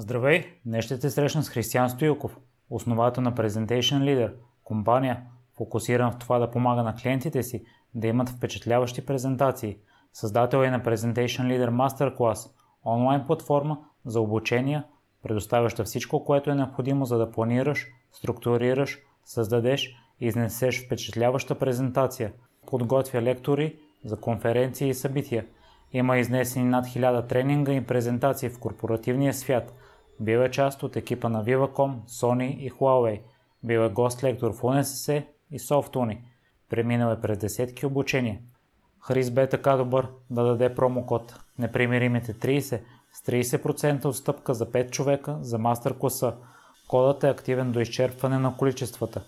[0.00, 0.44] Здравей!
[0.66, 2.38] Днес ще те срещна с Християн Стоилков,
[2.70, 4.32] основател на Presentation Leader,
[4.64, 5.22] компания,
[5.56, 9.76] фокусирана в това да помага на клиентите си да имат впечатляващи презентации.
[10.12, 12.50] Създател е на Presentation Leader Masterclass,
[12.84, 14.82] онлайн платформа за обучение,
[15.22, 22.32] предоставяща всичко, което е необходимо за да планираш, структурираш, създадеш и изнесеш впечатляваща презентация.
[22.66, 25.46] Подготвя лектори за конференции и събития–
[25.92, 29.74] има изнесени над 1000 тренинга и презентации в корпоративния свят.
[30.20, 33.20] Бил е част от екипа на Viva.com, Sony и Huawei.
[33.64, 36.18] Бил е гост-лектор в UNSS и Softuni.
[36.70, 38.40] Преминал е през десетки обучения.
[39.00, 42.80] Хрис бе така добър да даде промокод Непримиримите 30
[43.12, 46.36] с 30% отстъпка за 5 човека за мастер класа.
[46.88, 49.24] Кодът е активен до изчерпване на количествата.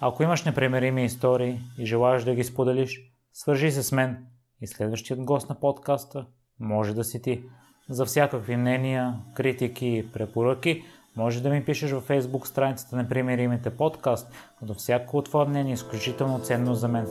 [0.00, 3.00] Ако имаш непримирими истории и желаеш да ги споделиш,
[3.32, 4.26] свържи се с мен
[4.60, 6.26] и следващият гост на подкаста
[6.60, 7.44] може да си ти.
[7.92, 10.84] За всякакви мнения, критики и препоръки
[11.16, 15.72] може да ми пишеш във Facebook страницата на Примеримите подкаст, като всяко от твое мнение
[15.72, 17.06] е изключително ценно за мен.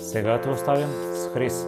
[0.00, 1.66] Сега те оставям с Хрис.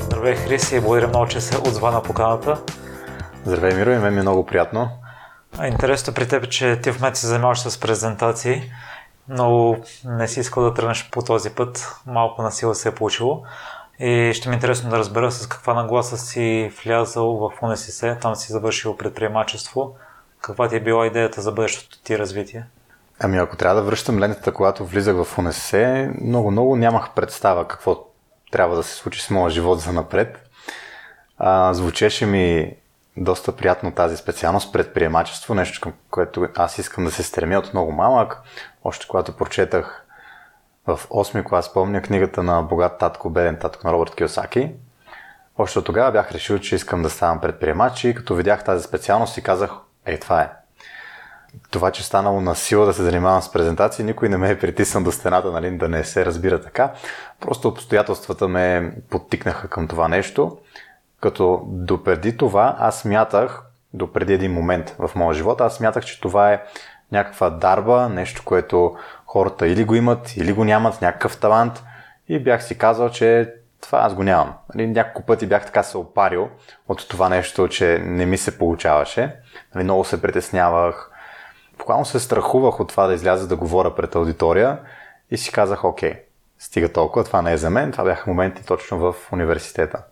[0.00, 2.62] Здравей, Хрис, и благодаря много, че се отзва на поканата.
[3.44, 4.88] Здравей, Миро, и мен ми е много приятно.
[5.64, 8.62] Интересно при теб, че ти в момента се занимаваш с презентации,
[9.28, 12.00] но не си искал да тръгнеш по този път.
[12.06, 13.42] Малко на сила се е получило.
[14.00, 18.36] И ще ми е интересно да разбера с каква нагласа си влязал в УНСС, там
[18.36, 19.94] си завършил предприемачество.
[20.40, 22.66] Каква ти е била идеята за бъдещото ти развитие?
[23.20, 28.04] Ами ако трябва да връщам лентата, когато влизах в УНСС, много-много нямах представа какво
[28.50, 30.50] трябва да се случи с моя живот за напред.
[31.38, 32.74] А, звучеше ми
[33.20, 37.92] доста приятно тази специалност предприемачество, нещо към което аз искам да се стремя от много
[37.92, 38.40] малък.
[38.84, 40.04] Още когато прочетах
[40.86, 44.70] в 8 клас, помня книгата на Богат татко, беден татко на Робърт Киосаки.
[45.58, 49.34] Още от тогава бях решил, че искам да ставам предприемач и като видях тази специалност
[49.34, 49.70] си казах,
[50.06, 50.50] ей, това е.
[51.70, 55.04] Това, че станало на сила да се занимавам с презентации, никой не ме е притиснал
[55.04, 56.92] до стената, нали, да не се разбира така.
[57.40, 60.58] Просто обстоятелствата ме подтикнаха към това нещо.
[61.20, 63.62] Като допреди това аз смятах,
[63.94, 66.62] допреди един момент в моя живот, аз смятах, че това е
[67.12, 68.96] някаква дарба, нещо, което
[69.26, 71.82] хората или го имат, или го нямат, някакъв талант.
[72.28, 74.54] И бях си казал, че това аз го нямам.
[74.74, 76.48] Нали, няколко пъти бях така се опарил
[76.88, 79.36] от това нещо, че не ми се получаваше.
[79.74, 81.10] Нали, много се притеснявах.
[81.78, 84.78] Буквално се страхувах от това да изляза да говоря пред аудитория
[85.30, 86.14] и си казах, окей,
[86.58, 87.92] стига толкова, това не е за мен.
[87.92, 90.02] Това бяха моменти точно в университета.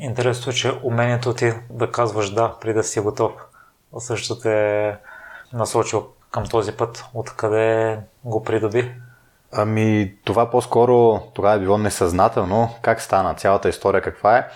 [0.00, 3.32] Интересно, че умението ти да казваш да, преди да си готов,
[3.98, 4.96] също те е
[5.52, 7.04] насочил към този път.
[7.14, 8.94] Откъде го придоби?
[9.52, 12.74] Ами, това по-скоро тогава е било несъзнателно.
[12.82, 13.34] Как стана?
[13.34, 14.48] Цялата история каква е?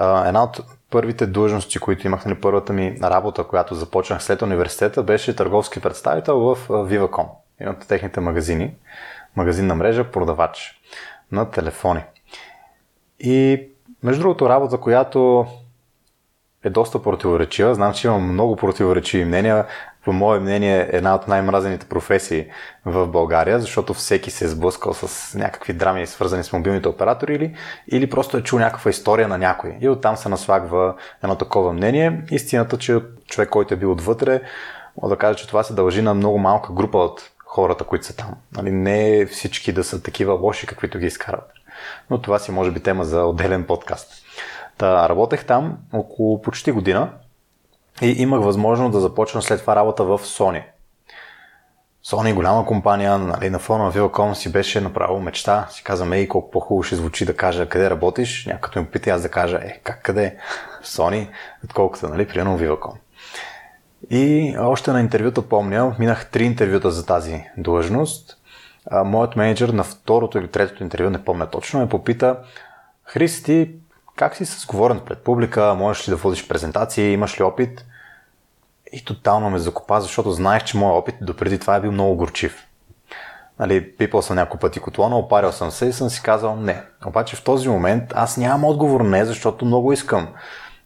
[0.00, 0.60] Една от
[0.90, 6.38] първите длъжности, които имах, нали, първата ми работа, която започнах след университета, беше търговски представител
[6.38, 7.26] в Viva.com.
[7.60, 8.74] Един от техните магазини.
[9.36, 10.80] Магазинна мрежа, продавач
[11.32, 12.04] на телефони.
[13.20, 13.68] И
[14.06, 15.46] между другото, работа, която
[16.64, 17.74] е доста противоречива.
[17.74, 19.66] Знам, че имам много противоречиви мнения.
[20.04, 22.46] По мое мнение е една от най-мразените професии
[22.84, 27.56] в България, защото всеки се е сблъскал с някакви драми, свързани с мобилните оператори или,
[27.88, 29.76] или просто е чул някаква история на някой.
[29.80, 32.22] И оттам се наслагва едно такова мнение.
[32.30, 34.40] Истината, че човек, който е бил отвътре,
[35.02, 38.16] мога да кажа, че това се дължи на много малка група от хората, които са
[38.16, 38.34] там.
[38.56, 41.55] Нали, не всички да са такива лоши, каквито ги изкарат
[42.10, 44.24] но това си може би тема за отделен подкаст.
[44.78, 47.10] Та, работех там около почти година
[48.02, 50.62] и имах възможност да започна след това работа в Sony.
[52.06, 55.66] Sony, голяма компания, нали, на фона на Viacom си беше направо мечта.
[55.70, 58.46] Си казвам, ей, колко по-хубаво ще звучи да кажа къде работиш.
[58.46, 60.36] Някакъв ме пита аз да кажа, е, как къде?
[60.84, 61.28] Sony,
[61.64, 62.92] отколкото, нали, примерно Viacom.
[64.10, 68.38] И още на интервюта помня, минах три интервюта за тази длъжност
[68.90, 72.36] а, моят менеджер на второто или третото интервю, не помня точно, ме попита
[73.04, 73.74] Христи,
[74.16, 77.84] как си с говорен пред публика, можеш ли да водиш презентации, имаш ли опит?
[78.92, 82.66] И тотално ме закопа, защото знаех, че моят опит допреди това е бил много горчив.
[83.58, 86.82] Нали, пипал съм няколко пъти котлона, опарил съм се и съм си казал не.
[87.06, 90.28] Обаче в този момент аз нямам отговор не, защото много искам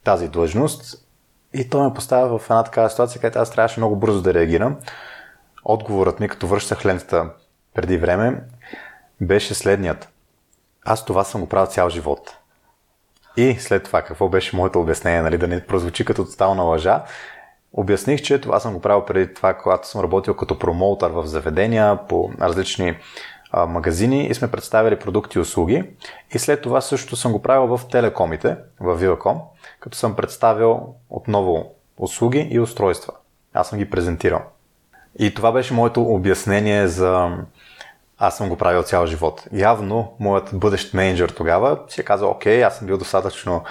[0.04, 1.06] тази длъжност.
[1.54, 4.76] И той ме поставя в една такава ситуация, където аз трябваше много бързо да реагирам.
[5.64, 7.30] Отговорът ми, като връщах лентата
[7.75, 8.40] преди време,
[9.20, 10.08] беше следният.
[10.84, 12.37] Аз това съм го правил цял живот.
[13.37, 17.05] И след това, какво беше моето обяснение, нали, да не прозвучи като тотална лъжа,
[17.72, 22.06] обясних, че това съм го правил преди това, когато съм работил като промоутър в заведения
[22.08, 22.96] по различни
[23.52, 25.84] а, магазини и сме представили продукти и услуги.
[26.34, 29.40] И след това също съм го правил в телекомите, в Viva.com,
[29.81, 33.12] като съм представил отново услуги и устройства.
[33.55, 34.43] Аз съм ги презентирал.
[35.19, 37.37] И това беше моето обяснение за
[38.20, 39.44] аз съм го правил цял живот.
[39.52, 43.64] Явно, моят бъдещ менеджер тогава си е казал, окей, аз съм бил достатъчно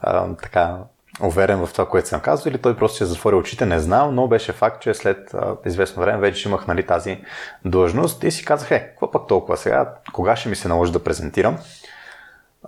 [0.00, 0.76] а, така
[1.22, 4.14] уверен в това, което съм казал, или той просто си е затворил очите, не знам,
[4.14, 7.20] но беше факт, че след а, известно време вече имах нали, тази
[7.64, 11.04] длъжност и си казах, е, какво пък толкова сега, кога ще ми се наложи да
[11.04, 11.58] презентирам?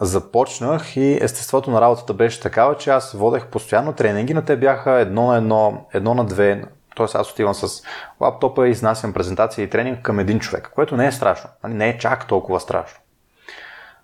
[0.01, 4.93] Започнах и естеството на работата беше такава, че аз водех постоянно тренинги, но те бяха
[4.93, 6.65] едно на едно, едно на две,
[6.97, 7.07] т.е.
[7.15, 7.83] аз отивам с
[8.21, 11.89] лаптопа и изнасям презентация и тренинг към един човек, което не е страшно, нали, не
[11.89, 13.01] е чак толкова страшно.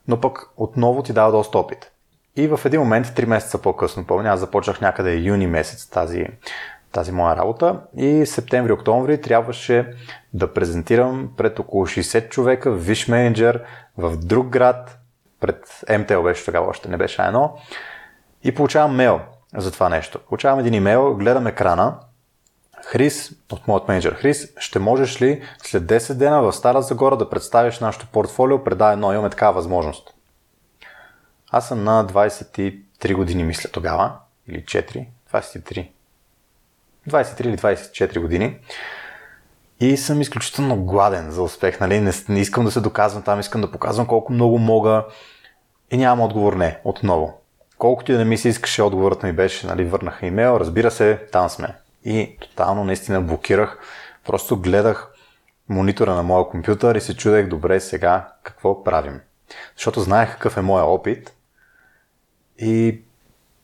[0.09, 1.93] Но пък отново ти дава доста опит.
[2.37, 6.27] И в един момент, 3 месеца по-късно, помня, аз започнах някъде юни месец тази,
[6.93, 9.93] тази моя работа и септември-октомври трябваше
[10.35, 13.63] да презентирам пред около 60 човека, виш менеджер
[13.99, 14.99] в друг град,
[15.41, 17.59] пред МТЛ беше тогава, още не беше едно.
[18.45, 19.21] И получавам мейл
[19.57, 20.19] за това нещо.
[20.19, 21.99] Получавам един имейл, гледам екрана.
[22.85, 27.31] Хрис, от моят менеджер Хрис, ще можеш ли след 10 дена в Стара Загора да
[27.31, 28.65] представиш нашето портфолио?
[28.65, 30.15] Предай едно, имаме такава възможност.
[31.51, 34.13] Аз съм на 23 години, мисля тогава,
[34.49, 35.89] или 4, 23.
[37.09, 38.59] 23 или 24 години.
[39.81, 41.81] И съм изключително гладен за успех.
[41.81, 42.01] Нали?
[42.01, 45.05] Не, не искам да се доказвам там, искам да показвам колко много мога.
[45.91, 47.39] И нямам отговор не, отново.
[47.79, 51.49] Колкото и да ми се искаше, отговорът ми беше, нали, върнаха имейл, разбира се, там
[51.49, 51.75] сме.
[52.05, 53.79] И тотално наистина блокирах.
[54.27, 55.13] Просто гледах
[55.69, 59.21] монитора на моя компютър и се чудех, добре, сега какво правим.
[59.77, 61.35] Защото знаех какъв е моя опит
[62.59, 63.03] и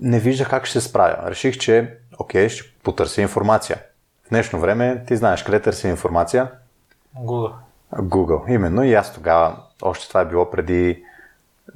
[0.00, 1.30] не виждах как ще се справя.
[1.30, 3.78] Реших, че окей, ще потърся информация.
[4.26, 6.50] В днешно време ти знаеш къде търси информация?
[7.16, 7.52] Google.
[7.94, 8.84] Google, именно.
[8.84, 11.04] И аз тогава, още това е било преди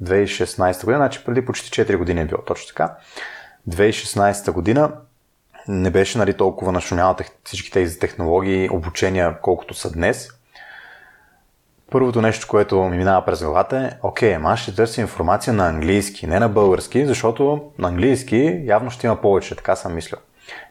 [0.01, 2.95] 2016 година, значи преди почти 4 години е било точно така.
[3.69, 4.91] 2016 година
[5.67, 10.29] не беше нали, толкова нашумяла всички тези технологии, обучения, колкото са днес.
[11.91, 15.67] Първото нещо, което ми минава през главата е, окей, ама аз ще търся информация на
[15.67, 20.19] английски, не на български, защото на английски явно ще има повече, така съм мислил.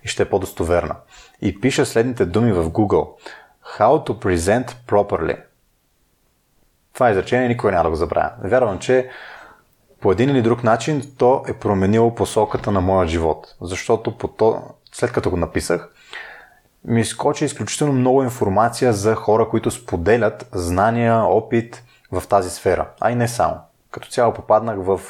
[0.04, 0.96] И ще е по-достоверна.
[1.42, 3.08] И пиша следните думи в Google.
[3.78, 5.36] How to present properly.
[6.94, 8.30] Това изречение никой няма да го забравя.
[8.44, 9.08] Вярвам, че
[10.00, 13.56] по един или друг начин то е променило посоката на моя живот.
[13.60, 14.62] Защото по то,
[14.92, 15.88] след като го написах,
[16.84, 22.88] ми изкочи изключително много информация за хора, които споделят знания, опит в тази сфера.
[23.00, 23.56] А и не само.
[23.90, 25.00] Като цяло попаднах в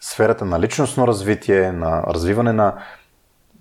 [0.00, 2.74] сферата на личностно развитие, на развиване на,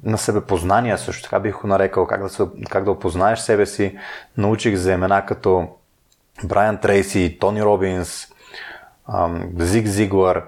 [0.03, 3.97] на себепознание, също така бих го нарекал, как да, се, как да опознаеш себе си.
[4.37, 5.67] Научих за имена като
[6.43, 8.27] Брайан Трейси, Тони Робинс,
[9.57, 10.43] Зиг Зиглар,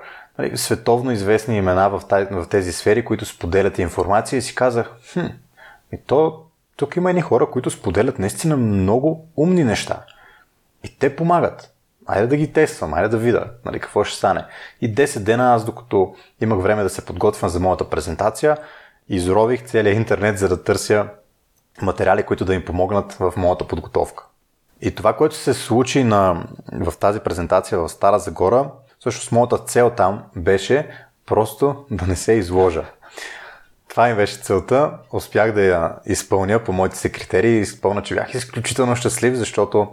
[0.56, 2.02] световно известни имена в,
[2.32, 5.26] в тези сфери, които споделят информация и си казах, хм,
[5.94, 6.46] и то
[6.76, 10.02] тук има едни хора, които споделят наистина много умни неща.
[10.84, 11.72] И те помагат.
[12.06, 14.46] Айде да ги тествам, айде да видя нали, какво ще стане.
[14.82, 18.58] И 10 дена аз, докато имах време да се подготвям за моята презентация,
[19.10, 21.08] изрових целият интернет, за да търся
[21.82, 24.26] материали, които да им помогнат в моята подготовка.
[24.82, 26.44] И това, което се случи на,
[26.74, 28.70] в тази презентация в Стара Загора,
[29.06, 30.90] всъщност моята цел там беше
[31.26, 32.86] просто да не се изложа.
[33.90, 34.92] Това ми беше целта.
[35.14, 37.60] Успях да я изпълня по моите си критерии.
[37.60, 39.88] Изпълня, че бях изключително щастлив, защото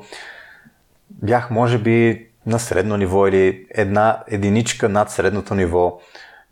[1.11, 6.01] бях, може би, на средно ниво или една единичка над средното ниво,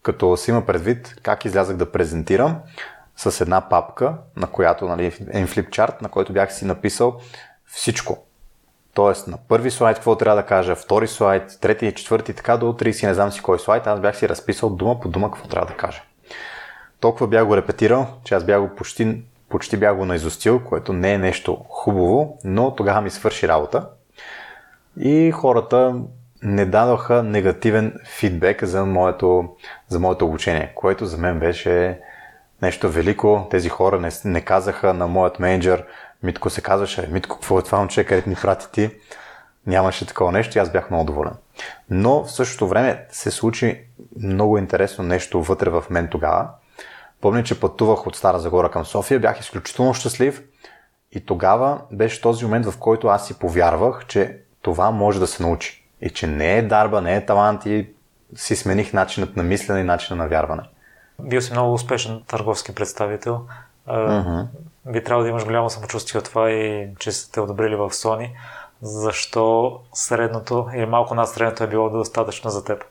[0.03, 2.57] като си има предвид как излязах да презентирам
[3.17, 7.21] с една папка, на която, нали, един флипчарт, на който бях си написал
[7.67, 8.27] всичко.
[9.01, 13.07] Тоест на първи слайд какво трябва да кажа, втори слайд, трети, четвърти, така до 30,
[13.07, 15.77] не знам си кой слайд, аз бях си разписал дума по дума какво трябва да
[15.77, 16.03] кажа
[17.01, 21.13] толкова бях го репетирал, че аз бях го почти, почти бях го наизустил, което не
[21.13, 23.89] е нещо хубаво, но тогава ми свърши работа.
[25.01, 25.95] И хората
[26.43, 29.49] не дадоха негативен фидбек за моето,
[29.89, 32.01] за моето обучение, което за мен беше
[32.63, 33.47] нещо велико.
[33.51, 35.85] Тези хора не, не казаха на моят менеджер,
[36.23, 38.91] Митко се казваше, Митко, какво е това момче, където ни прати ти?
[39.67, 41.33] Нямаше такова нещо и аз бях много доволен.
[41.91, 43.85] Но в същото време се случи
[44.23, 46.49] много интересно нещо вътре в мен тогава,
[47.21, 50.43] Помня, че пътувах от Стара Загора към София, бях изключително щастлив
[51.13, 55.43] и тогава беше този момент, в който аз си повярвах, че това може да се
[55.43, 55.87] научи.
[56.01, 57.89] И че не е дарба, не е талант и
[58.35, 60.63] си смених начинът на мислене и начина на вярване.
[61.23, 63.47] Бил си много успешен търговски представител.
[63.89, 64.47] Uh-huh.
[64.87, 68.31] Би трябвало да имаш голямо самочувствие от това и че сте одобрили в Sony.
[68.83, 72.85] защо средното или малко над средното е било достатъчно за теб.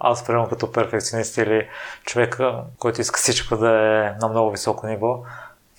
[0.00, 1.68] Аз, примерно като перфекционист или
[2.04, 2.38] човек,
[2.78, 5.22] който иска всичко да е на много високо ниво,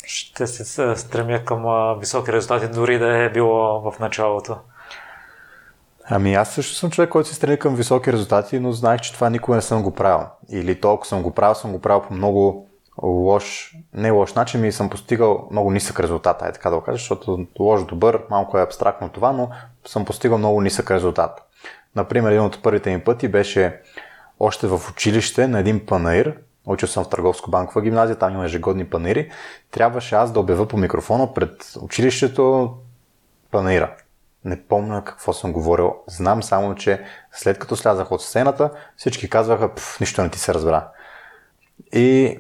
[0.06, 1.66] ще се стремя към
[2.00, 4.58] високи резултати, дори да е било в началото.
[6.12, 9.30] Ами аз също съм човек, който се стреми към високи резултати, но знаех, че това
[9.30, 10.28] никога не съм го правил.
[10.50, 12.69] Или толкова съм го правил, съм го правил по много
[13.04, 16.98] лош, не лош начин, ми съм постигал много нисък резултат, е така да го кажа,
[16.98, 19.50] защото лош добър, малко е абстрактно това, но
[19.86, 21.42] съм постигал много нисък резултат.
[21.96, 23.82] Например, един от първите ми пъти беше
[24.40, 29.32] още в училище на един панаир, учил съм в търговско-банкова гимназия, там има ежегодни панаири,
[29.72, 32.74] трябваше аз да обява по микрофона пред училището
[33.52, 33.96] панаира.
[34.46, 35.96] Не помня какво съм говорил.
[36.08, 40.88] Знам само, че след като слязах от сцената, всички казваха, нищо не ти се разбра.
[41.92, 42.40] И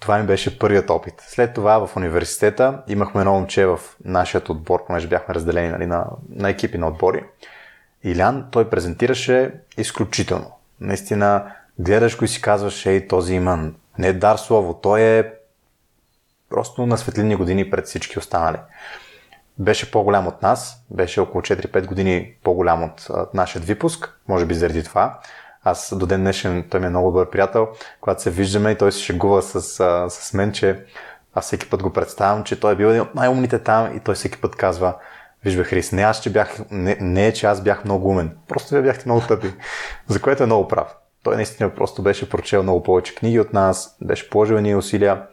[0.00, 1.14] това ми беше първият опит.
[1.28, 6.06] След това в университета имахме едно момче в нашия отбор, понеже бяхме разделени нали, на,
[6.28, 7.24] на екипи на отбори.
[8.04, 10.52] Илян, той презентираше изключително.
[10.80, 15.32] Наистина, гледаш го и си казваш, ей, този има не дар слово, той е
[16.50, 18.56] просто на светлини години пред всички останали.
[19.58, 24.84] Беше по-голям от нас, беше около 4-5 години по-голям от нашия випуск, може би заради
[24.84, 25.20] това.
[25.64, 27.68] Аз до ден днешен, той ми е много добър приятел,
[28.00, 29.60] когато се виждаме и той се шегува с,
[30.10, 30.84] с мен, че
[31.34, 34.14] аз всеки път го представям, че той е бил един от най-умните там и той
[34.14, 34.94] всеки път казва,
[35.44, 38.36] Виж бе, Хрис, не, аз, че бях, не, не е, че аз бях много умен.
[38.48, 39.54] Просто вие бяхте много тъпи.
[40.08, 40.96] За което е много прав.
[41.22, 45.26] Той наистина просто беше прочел много повече книги от нас, беше положил ни усилия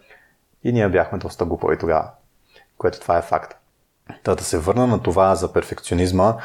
[0.63, 2.10] и ние бяхме доста глупави тогава.
[2.77, 3.57] Което това е факт.
[4.24, 6.36] Та да се върна на това за перфекционизма.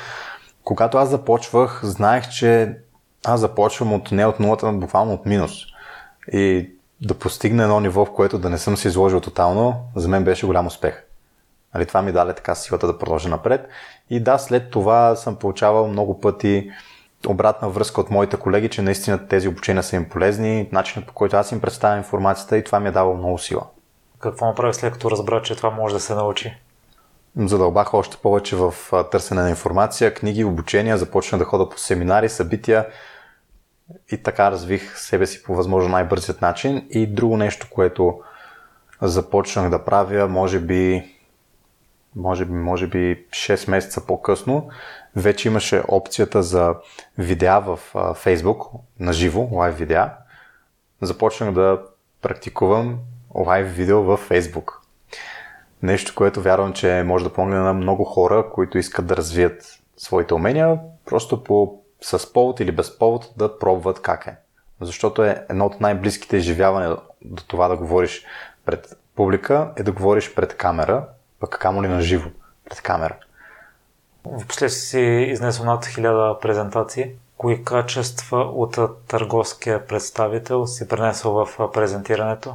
[0.65, 2.77] Когато аз започвах, знаех, че
[3.25, 5.53] аз започвам от не от нулата, буквално от минус.
[6.33, 10.25] И да постигна едно ниво, в което да не съм се изложил тотално, за мен
[10.25, 11.05] беше голям успех.
[11.75, 13.69] Нали, това ми даде така силата да продължа напред.
[14.11, 16.71] И да, след това съм получавал много пъти
[17.29, 21.37] обратна връзка от моите колеги, че наистина тези обучения са им полезни, начинът по който
[21.37, 23.67] аз им представям информацията и това ми е дало много сила.
[24.19, 26.57] Какво направи след като разбра, че това може да се научи?
[27.37, 28.75] Задълбах още повече в
[29.11, 32.87] търсене на информация, книги, обучения, започнах да хода по семинари, събития
[34.13, 36.87] и така развих себе си по възможно най-бързият начин.
[36.91, 38.21] И друго нещо, което
[39.03, 41.13] започнах да правя, може би
[42.17, 44.69] може би, може би 6 месеца по-късно,
[45.17, 46.75] вече имаше опцията за
[47.19, 50.13] видеа в Facebook, на живо, лайв видеа.
[51.01, 51.83] Започнах да
[52.23, 52.99] практикувам
[53.35, 54.73] лайв видео в Facebook.
[55.83, 60.35] Нещо, което вярвам, че може да помогне на много хора, които искат да развият своите
[60.35, 64.37] умения, просто по, с повод или без повод да пробват как е.
[64.81, 68.25] Защото е едно от най-близките изживявания до това да говориш
[68.65, 71.05] пред публика, е да говориш пред камера,
[71.41, 72.31] пък камо ли на живо,
[72.65, 73.17] пред камера.
[74.41, 77.11] Впоследствие си изнесъл над хиляда презентации.
[77.37, 78.79] Кои качества от
[79.09, 82.55] търговския представител си пренесъл в презентирането?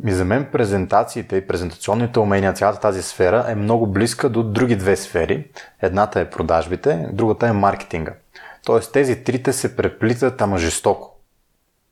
[0.00, 4.76] Ми за мен презентациите и презентационните умения, цялата тази сфера е много близка до други
[4.76, 5.50] две сфери.
[5.82, 8.12] Едната е продажбите, другата е маркетинга.
[8.64, 11.16] Тоест тези трите се преплитат, ама жестоко.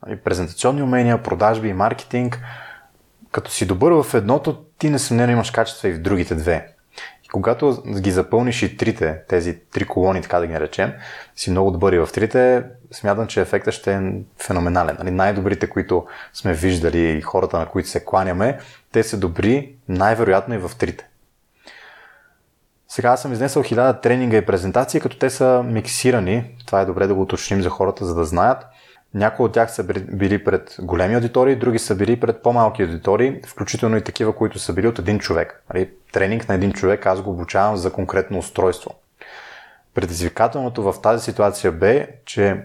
[0.06, 2.40] Нали, презентационни умения, продажби и маркетинг–
[3.34, 6.73] като си добър в едното, ти несъмнено имаш качества и в другите две.
[7.34, 10.92] И когато ги запълниш и трите, тези три колони, така да ги наречем,
[11.36, 14.12] си много добър и в трите, смятам, че ефектът ще е
[14.42, 14.96] феноменален.
[14.98, 18.58] Нали, най-добрите, които сме виждали, хората, на които се кланяме,
[18.92, 21.08] те са добри най-вероятно и в трите.
[22.88, 26.56] Сега аз съм изнесъл хиляда тренинга и презентации, като те са миксирани.
[26.66, 28.66] Това е добре да го уточним за хората, за да знаят.
[29.14, 33.96] Някои от тях са били пред големи аудитории, други са били пред по-малки аудитории, включително
[33.96, 35.62] и такива, които са били от един човек.
[35.74, 38.94] Нали, тренинг на един човек аз го обучавам за конкретно устройство.
[39.94, 42.62] Предизвикателното в тази ситуация бе, че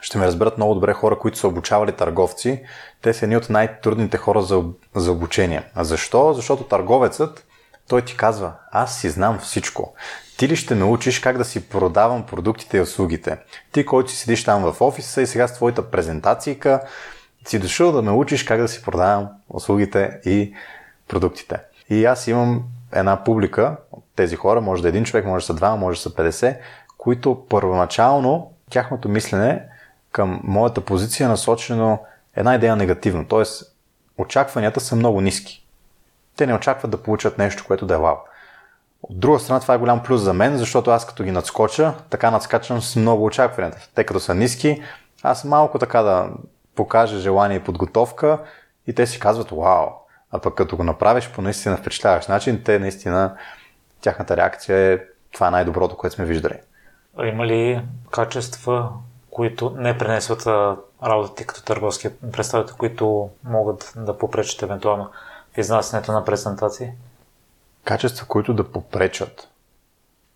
[0.00, 2.62] ще ме разберат много добре хора, които са обучавали търговци.
[3.02, 5.62] Те са едни от най-трудните хора за, за обучение.
[5.74, 6.32] А защо?
[6.32, 7.46] Защото търговецът,
[7.88, 9.94] той ти казва, аз си знам всичко.
[10.36, 13.38] Ти ли ще научиш как да си продавам продуктите и услугите?
[13.72, 16.80] Ти, който си седиш там в офиса и сега с твоята презентацийка,
[17.46, 20.54] си дошъл да ме учиш как да си продавам услугите и
[21.08, 21.60] продуктите.
[21.90, 23.76] И аз имам една публика
[24.16, 26.58] тези хора, може да е един човек, може да са два, може да са 50,
[26.98, 29.62] които първоначално тяхното мислене
[30.12, 31.98] към моята позиция е насочено
[32.36, 33.28] една идея негативно.
[33.28, 33.42] т.е.
[34.18, 35.66] очакванията са много ниски.
[36.36, 38.16] Те не очакват да получат нещо, което да е вау.
[39.02, 42.30] От друга страна, това е голям плюс за мен, защото аз като ги надскоча, така
[42.30, 43.88] надскачам с много очакванията.
[43.94, 44.82] Те като са ниски,
[45.22, 46.30] аз малко така да
[46.74, 48.38] покажа желание и подготовка
[48.86, 49.86] и те си казват вау.
[50.30, 53.36] А пък като го направиш по наистина впечатляващ начин, те наистина,
[54.00, 54.98] тяхната реакция е
[55.32, 56.54] това е най-доброто, което сме виждали.
[57.18, 58.88] А има ли качества,
[59.30, 60.46] които не пренесват
[61.02, 65.10] работата ти като търговски представител, които могат да попречат евентуално
[65.54, 66.92] в изнасянето на презентации?
[67.86, 69.48] Качества, които да попречат?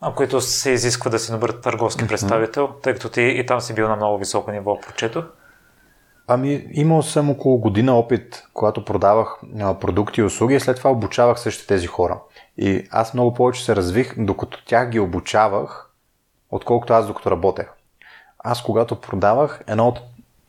[0.00, 2.09] А които се изисква да си добър търговски mm-hmm.
[2.09, 5.25] представител, тъй като ти и там си бил на много високо ниво, прочето.
[6.26, 10.90] Ами, имал съм около година опит, когато продавах а, продукти и услуги и след това
[10.90, 12.21] обучавах същите тези хора.
[12.57, 15.90] И аз много повече се развих, докато тях ги обучавах,
[16.50, 17.66] отколкото аз докато работех.
[18.38, 20.00] Аз когато продавах, едно от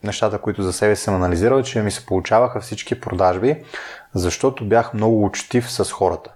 [0.04, 3.64] нещата, които за себе съм анализирал, е, че ми се получаваха всички продажби,
[4.14, 6.32] защото бях много учтив с хората.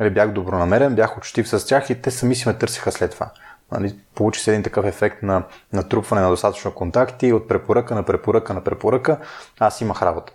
[0.00, 3.30] Нали, бях добронамерен, бях учтив с тях и те сами си ме търсиха след това.
[3.72, 5.42] Нали, получи се един такъв ефект на
[5.72, 9.18] натрупване на достатъчно контакти, от препоръка на препоръка на препоръка,
[9.58, 10.32] аз имах работа.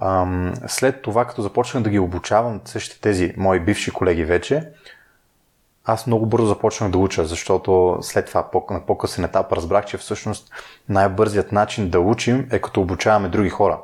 [0.00, 4.68] Ам, след това, като започнах да ги обучавам същите тези мои бивши колеги вече,
[5.84, 10.52] аз много бързо започнах да уча, защото след това на по-късен етап разбрах, че всъщност
[10.88, 13.80] най-бързият начин да учим е като обучаваме други хора.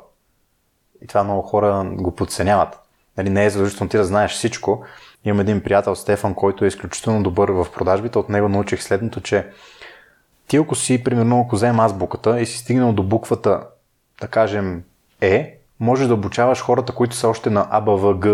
[1.01, 2.79] И това много хора го подценяват.
[3.17, 4.83] Нали, не е задължително ти да знаеш всичко.
[5.25, 8.19] Имам един приятел Стефан, който е изключително добър в продажбите.
[8.19, 9.47] От него научих следното, че
[10.47, 13.63] ти ако си, примерно, ако вземем азбуката и си стигнал до буквата,
[14.21, 14.83] да кажем,
[15.21, 18.25] Е, можеш да обучаваш хората, които са още на АБВГ.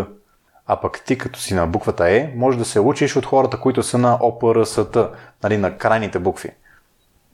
[0.68, 3.84] А пък ти като си на буквата Е, може да се учиш от хората, които
[3.84, 4.98] са на ОПРСТ,
[5.44, 6.50] нали, на крайните букви.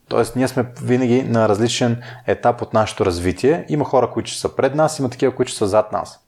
[0.08, 3.65] Тоест, ние сме винаги на различен етап от нашето развитие.
[3.70, 6.20] Има хора, които са пред нас, има такива, които са зад нас.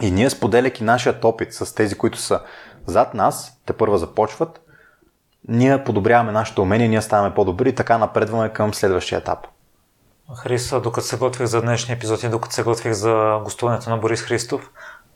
[0.00, 2.40] И ние, споделяйки нашият опит с тези, които са
[2.86, 4.60] зад нас, те първа започват,
[5.48, 9.38] ние подобряваме нашето умение, ние ставаме по-добри и така напредваме към следващия етап.
[10.36, 14.22] Хриса, докато се готвих за днешния епизод и докато се готвих за гостуването на Борис
[14.22, 14.70] Христов,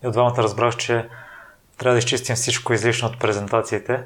[0.04, 1.08] и от двамата разбрах, че
[1.78, 4.04] трябва да изчистим всичко излишно от презентациите.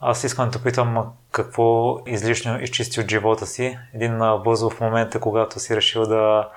[0.00, 3.78] Аз искам да питам какво излишно изчисти от живота си.
[3.94, 6.48] Един възлов момент е когато си решил да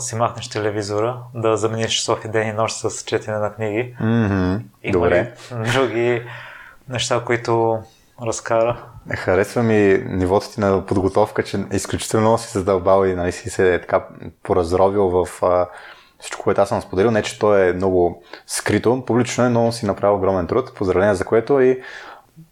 [0.00, 3.96] си махнеш телевизора, да замениш Софи ден и нощ с четене на книги.
[4.02, 4.62] Mm-hmm.
[4.82, 5.34] Има Добре.
[5.72, 6.22] други
[6.88, 7.82] неща, които
[8.22, 8.82] разкара?
[9.10, 13.74] Харесва ми нивото ти на подготовка, че изключително много си задълбал и нали, си се
[13.74, 14.06] е така
[14.42, 15.68] поразровил в а,
[16.20, 17.10] всичко, което аз съм споделил.
[17.10, 20.74] Не, че то е много скрито, публично е, но си направил огромен труд.
[20.74, 21.82] Поздравления за което и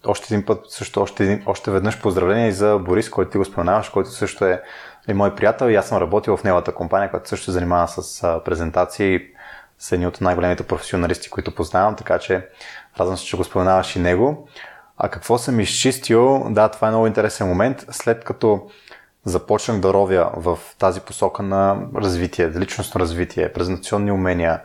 [0.07, 3.45] още един път, също още, един, още веднъж поздравления и за Борис, който ти го
[3.45, 4.63] споменаваш, който също е
[5.09, 8.25] и мой приятел и аз съм работил в неговата компания, която също се занимава с
[8.25, 9.21] а, презентации
[9.79, 12.49] са едни от най-големите професионалисти, които познавам, така че
[12.99, 14.49] радвам се, че го споменаваш и него.
[14.97, 16.47] А какво съм изчистил?
[16.51, 17.87] Да, това е много интересен момент.
[17.91, 18.71] След като
[19.25, 24.61] започнах да ровя в тази посока на развитие, личностно развитие, презентационни умения,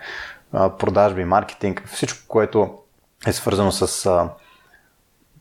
[0.52, 2.78] продажби, маркетинг, всичко, което
[3.28, 4.10] е свързано с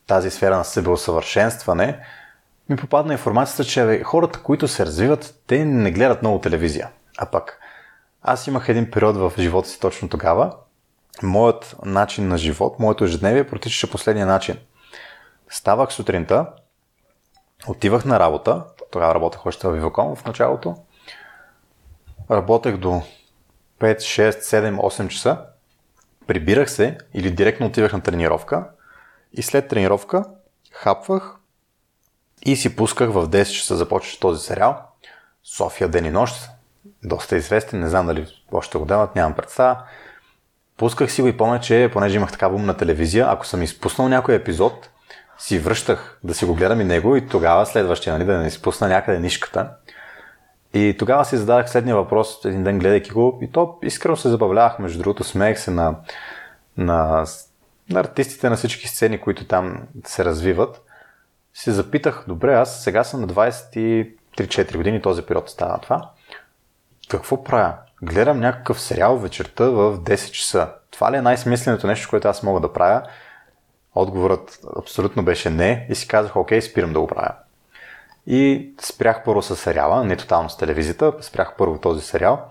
[0.06, 2.00] тази сфера на себеусъвършенстване,
[2.68, 6.90] ми попадна информацията, че хората, които се развиват, те не гледат много телевизия.
[7.18, 7.60] А пък
[8.22, 10.56] аз имах един период в живота си точно тогава.
[11.22, 14.56] Моят начин на живот, моето ежедневие протичаше последния начин.
[15.48, 16.46] Ставах сутринта,
[17.68, 20.76] отивах на работа, тогава работех още в Виваком в началото,
[22.30, 23.02] работех до
[23.80, 25.38] 5, 6, 7, 8 часа,
[26.26, 28.68] прибирах се или директно отивах на тренировка
[29.32, 30.24] и след тренировка
[30.72, 31.36] хапвах,
[32.44, 34.76] и си пусках в 10 часа започваше този сериал.
[35.44, 36.50] София ден и нощ.
[37.04, 39.76] Доста известен, не знам дали още го дават, нямам представа.
[40.76, 44.34] Пусках си го и помня, че понеже имах такава умна телевизия, ако съм изпуснал някой
[44.34, 44.90] епизод,
[45.38, 48.88] си връщах да си го гледам и него и тогава следващия, нали, да не изпусна
[48.88, 49.70] някъде нишката.
[50.74, 54.78] И тогава си зададах следния въпрос, един ден гледайки го, и то искрено се забавлявах,
[54.78, 55.94] между другото, смеех се на,
[56.76, 57.26] на,
[57.90, 60.83] на артистите на всички сцени, които там се развиват
[61.54, 66.10] се запитах, добре, аз сега съм на 23-4 години, този период става това.
[67.08, 67.74] Какво правя?
[68.02, 70.68] Гледам някакъв сериал вечерта в 10 часа.
[70.90, 73.02] Това ли е най-смисленото нещо, което аз мога да правя?
[73.94, 77.34] Отговорът абсолютно беше не и си казах, окей, спирам да го правя.
[78.26, 82.44] И спрях първо с сериала, не тотално с телевизията, спрях първо този сериал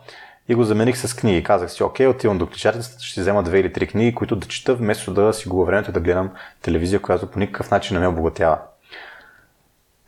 [0.48, 1.44] и го замених с книги.
[1.44, 4.76] Казах си, окей, отивам до книжарницата, ще взема две или три книги, които да чета,
[4.76, 8.60] вместо да си губя времето да гледам телевизия, която по никакъв начин не ме обогатява.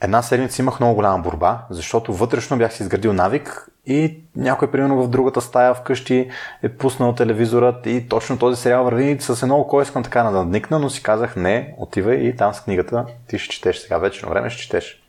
[0.05, 5.03] Една седмица имах много голяма борба, защото вътрешно бях си изградил навик и някой, примерно
[5.03, 6.29] в другата стая вкъщи
[6.63, 10.79] е пуснал телевизорът и точно този сериал върви с едно око искам така да надникна,
[10.79, 14.31] но си казах не, отивай и там с книгата ти ще четеш сега вече на
[14.31, 15.03] време, ще четеш.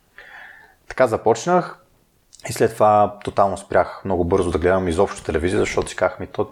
[0.88, 1.78] Така започнах
[2.48, 6.26] и след това тотално спрях много бързо да гледам изобщо телевизия, защото си казах ми
[6.26, 6.48] то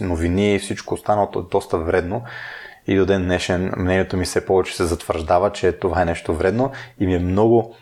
[0.00, 2.22] новини и всичко останало е доста вредно
[2.86, 6.72] и до ден днешен мнението ми все повече се затвърждава, че това е нещо вредно
[7.00, 7.74] и ми е много,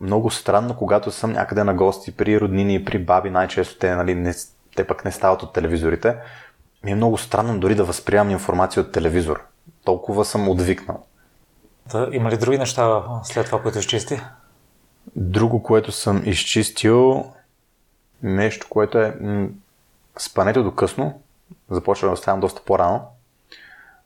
[0.00, 4.34] много странно, когато съм някъде на гости при роднини, при баби, най-често те, нали, не,
[4.76, 6.16] те пък не стават от телевизорите.
[6.84, 9.42] Ми е много странно дори да възприемам информация от телевизор.
[9.84, 11.04] Толкова съм отвикнал.
[11.92, 14.20] Да, има ли други неща след това, което изчисти?
[15.16, 17.24] Друго, което съм изчистил,
[18.22, 19.48] нещо, което е м-
[20.18, 21.20] спането до късно.
[21.70, 23.00] Започва да оставям доста по-рано.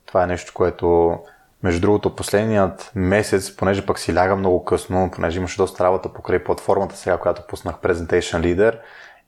[0.06, 1.18] Това е нещо, което
[1.62, 6.44] между другото, последният месец, понеже пък си ляга много късно, понеже имаше доста работа покрай
[6.44, 8.78] платформата сега, която пуснах Presentation Leader,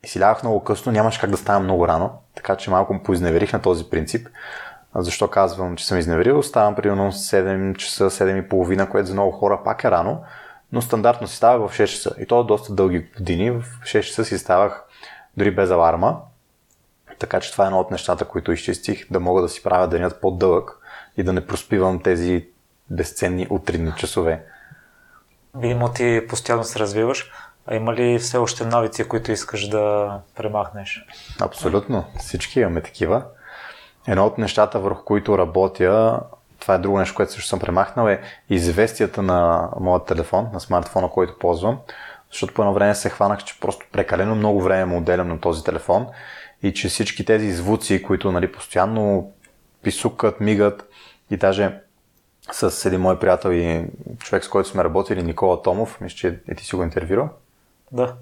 [0.04, 3.52] и си лягах много късно, нямаше как да стана много рано, така че малко поизневерих
[3.52, 4.28] на този принцип.
[4.94, 6.42] Защо казвам, че съм изневерил?
[6.42, 10.20] Ставам примерно 7 часа, 7 и половина, което за много хора пак е рано,
[10.72, 12.14] но стандартно си ставах в 6 часа.
[12.18, 13.50] И то е доста дълги години.
[13.50, 14.84] В 6 часа си ставах
[15.36, 16.16] дори без аларма.
[17.18, 20.20] Така че това е едно от нещата, които изчистих, да мога да си правя денят
[20.20, 20.78] по-дълъг
[21.16, 22.46] и да не проспивам тези
[22.90, 24.44] безценни утринни часове.
[25.56, 27.30] Видимо ти постоянно се развиваш.
[27.66, 31.06] А има ли все още навици, които искаш да премахнеш?
[31.40, 32.04] Абсолютно.
[32.18, 33.22] Всички имаме такива.
[34.06, 36.20] Едно от нещата, върху които работя,
[36.60, 41.08] това е друго нещо, което също съм премахнал, е известията на моят телефон, на смартфона,
[41.08, 41.78] който ползвам.
[42.30, 45.64] Защото по едно време се хванах, че просто прекалено много време му отделям на този
[45.64, 46.06] телефон
[46.62, 49.32] и че всички тези звуци, които нали, постоянно
[49.82, 50.88] писукат, мигат
[51.30, 51.80] и даже
[52.52, 53.84] с един мой приятел и
[54.20, 57.28] човек, с който сме работили, Никола Томов, мисля, че е ти си го интервюрал.
[57.92, 58.14] Да.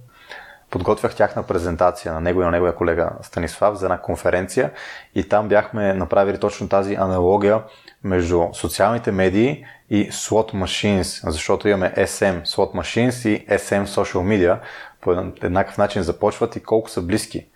[0.71, 4.73] Подготвях тяхна презентация на него и на неговия колега Станислав за една конференция
[5.15, 7.63] и там бяхме направили точно тази аналогия
[8.05, 14.59] между социалните медии и slot machines, защото имаме SM slot machines и SM social media
[15.01, 17.47] по еднакъв начин започват и колко са близки.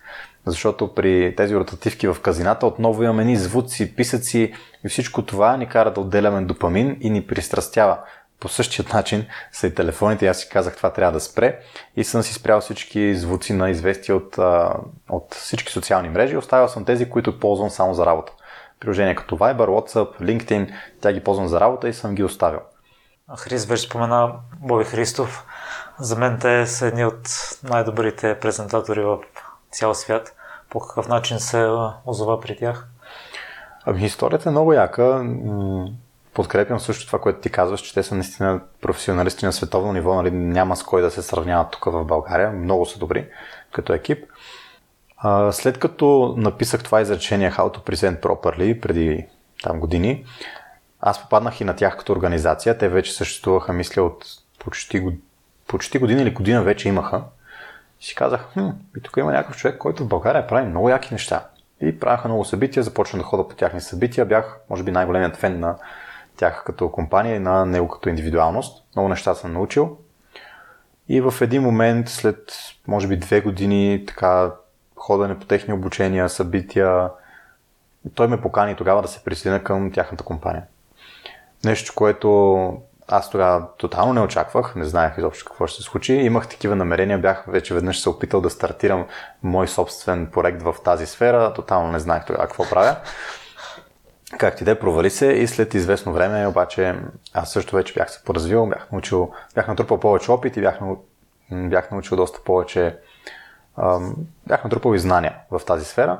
[0.45, 4.53] Защото при тези ротативки в казината отново имаме ни звуци, писъци
[4.85, 7.97] и всичко това ни кара да отделяме допамин и ни пристрастява.
[8.39, 10.27] По същия начин са и телефоните.
[10.27, 11.59] Аз си казах, това трябва да спре.
[11.95, 14.37] И съм си спрял всички звуци на известия от,
[15.09, 16.37] от всички социални мрежи.
[16.37, 18.31] Оставил съм тези, които ползвам само за работа.
[18.79, 22.59] Приложения като Viber, WhatsApp, LinkedIn, тя ги ползвам за работа и съм ги оставил.
[23.37, 25.45] Хрис вече спомена Боби Христов.
[25.99, 27.29] За мен те са едни от
[27.63, 29.17] най-добрите презентатори в
[29.71, 30.35] цял свят.
[30.69, 31.67] По какъв начин се
[32.05, 32.87] озова при тях?
[33.85, 35.25] Ами историята е много яка.
[36.33, 40.15] Подкрепям също това, което ти казваш, че те са наистина професионалисти на световно ниво.
[40.15, 40.31] Нали?
[40.31, 42.51] Няма с кой да се сравняват тук в България.
[42.51, 43.27] Много са добри
[43.71, 44.25] като екип.
[45.51, 49.25] След като написах това изречение How to Present Properly преди
[49.63, 50.25] там години,
[50.99, 52.77] аз попаднах и на тях като организация.
[52.77, 54.25] Те вече съществуваха, мисля, от
[54.59, 55.07] почти,
[55.67, 57.23] почти година или година вече имаха.
[58.01, 61.47] Си казах, хм, и тук има някакъв човек, който в България прави много яки неща.
[61.81, 64.25] И правяха много събития, започнах да хода по тяхни събития.
[64.25, 65.75] Бях, може би, най-големият фен на
[66.37, 68.83] тях като компания и на него като индивидуалност.
[68.95, 69.97] Много неща съм научил.
[71.09, 72.53] И в един момент, след
[72.87, 74.51] може би две години така
[74.95, 77.09] ходене по техни обучения, събития,
[78.15, 80.63] той ме покани тогава да се присъединя към тяхната компания.
[81.65, 86.13] Нещо, което аз тогава тотално не очаквах, не знаех изобщо какво ще се случи.
[86.13, 89.05] Имах такива намерения, бях вече веднъж се опитал да стартирам
[89.43, 92.95] мой собствен проект в тази сфера, тотално не знаех тогава какво правя.
[94.37, 96.95] Как ти да провали се и след известно време, обаче
[97.33, 100.79] аз също вече бях се поразвил, бях научил, бях натрупал повече опит и бях,
[101.51, 102.97] бях научил доста повече,
[104.47, 106.19] бях натрупал и знания в тази сфера.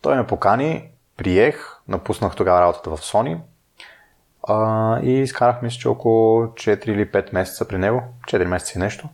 [0.00, 3.38] Той ме покани, приех, напуснах тогава работата в Sony
[4.48, 8.82] а, и изкарах мисля, че около 4 или 5 месеца при него, 4 месеца и
[8.82, 9.08] нещо.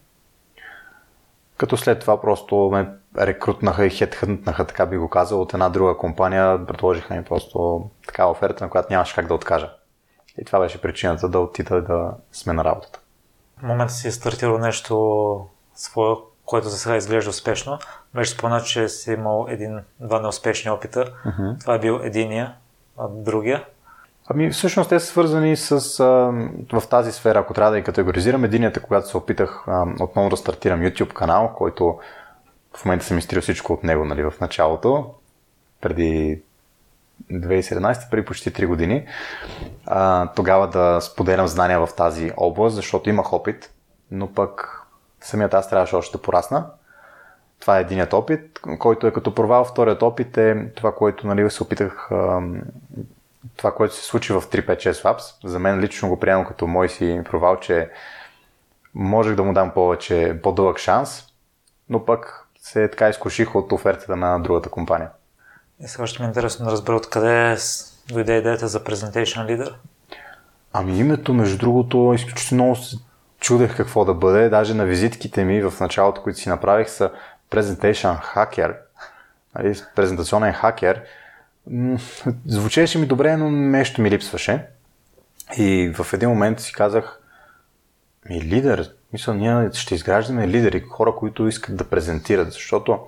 [1.57, 2.88] Като след това просто ме
[3.19, 6.67] рекрутнаха и хедхънтнаха, така би го казал, от една друга компания.
[6.67, 9.73] Предложиха ми просто такава оферта, на която нямаше как да откажа.
[10.41, 13.01] И това беше причината да отида да сме на работата.
[13.59, 16.14] В момента си е стартирал нещо свое,
[16.45, 17.79] което за сега изглежда успешно.
[18.14, 21.05] Беше спомена, че си имал един-два неуспешни опита.
[21.05, 21.61] Uh-huh.
[21.61, 22.55] Това е бил единия,
[22.99, 23.64] а другия.
[24.31, 26.05] Ами всъщност те са свързани с а,
[26.73, 28.45] в тази сфера, ако трябва да ги категоризирам.
[28.45, 31.99] Единият е когато се опитах а, отново да стартирам YouTube канал, който
[32.77, 35.14] в момента съм изтрил всичко от него нали, в началото,
[35.81, 36.43] преди
[37.33, 39.07] 2017, преди почти 3 години.
[39.87, 43.71] А, тогава да споделям знания в тази област, защото имах опит,
[44.11, 44.83] но пък
[45.21, 46.67] самият аз трябваше още да порасна.
[47.61, 49.64] Това е единият опит, който е като провал.
[49.64, 52.11] Вторият опит е това, което нали, се опитах
[53.57, 57.20] това, което се случи в 356 Labs, за мен лично го приемам като мой си
[57.31, 57.90] провал, че
[58.94, 61.24] можех да му дам повече, по-дълъг шанс,
[61.88, 65.11] но пък се така изкуших от офертата на другата компания.
[65.81, 67.57] И сега ще ми е интересно да разбера откъде
[68.09, 69.74] дойде идеята за Presentation Leader?
[70.72, 72.96] Ами името, между другото, изключително се
[73.40, 74.48] чудех какво да бъде.
[74.48, 77.11] Даже на визитките ми в началото, които си направих, са
[77.51, 78.77] Presentation Hacker,
[79.55, 81.03] нали, презентационен хакер.
[82.47, 84.67] Звучеше ми добре, но нещо ми липсваше.
[85.57, 87.21] И в един момент си казах,
[88.31, 92.99] ми лидер, мисля, ние ще изграждаме лидери, хора, които искат да презентират, защото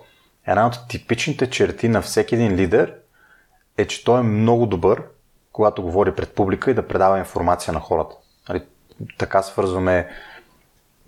[0.47, 2.95] една от типичните черти на всеки един лидер
[3.79, 5.03] е, че той е много добър,
[5.53, 8.15] когато говори пред публика и да предава информация на хората.
[8.49, 8.63] Нали,
[9.19, 10.09] така свързваме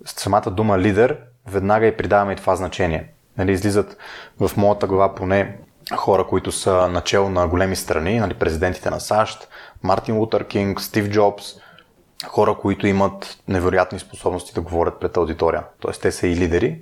[0.04, 3.12] с самата дума лидер, веднага и придаваме и това значение.
[3.38, 3.96] Нали, излизат
[4.40, 5.58] в моята глава поне
[5.96, 9.48] хора, които са начало на големи страни, нали, президентите на САЩ,
[9.82, 11.44] Мартин Лутър Кинг, Стив Джобс,
[12.26, 15.64] хора, които имат невероятни способности да говорят пред аудитория.
[15.80, 16.80] Тоест те са и лидери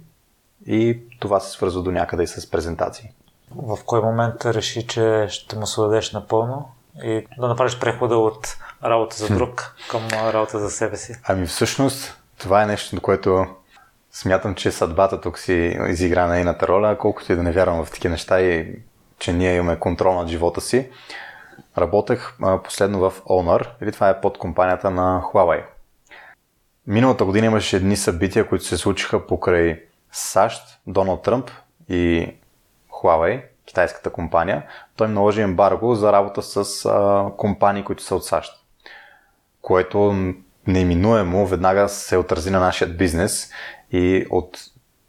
[0.66, 3.10] и това се свързва до някъде и с презентации.
[3.56, 6.68] В кой момент реши, че ще му се дадеш напълно
[7.04, 11.14] и да направиш прехода от работа за друг към работа за себе си?
[11.24, 13.46] Ами всъщност това е нещо, до което
[14.12, 18.12] смятам, че съдбата тук си изигра нейната роля, колкото и да не вярвам в такива
[18.12, 18.78] неща и
[19.20, 20.90] че ние имаме контрол над живота си.
[21.78, 22.32] Работех
[22.64, 25.62] последно в Honor, или това е под компанията на Huawei.
[26.86, 31.50] Миналата година имаше едни събития, които се случиха покрай САЩ, Доналд Тръмп
[31.88, 32.32] и
[32.90, 34.66] Huawei, китайската компания.
[34.96, 38.52] Той наложи ембарго за работа с а, компании, които са от САЩ.
[39.62, 40.14] Което
[40.66, 43.50] неминуемо веднага се отрази на нашия бизнес
[43.92, 44.58] и от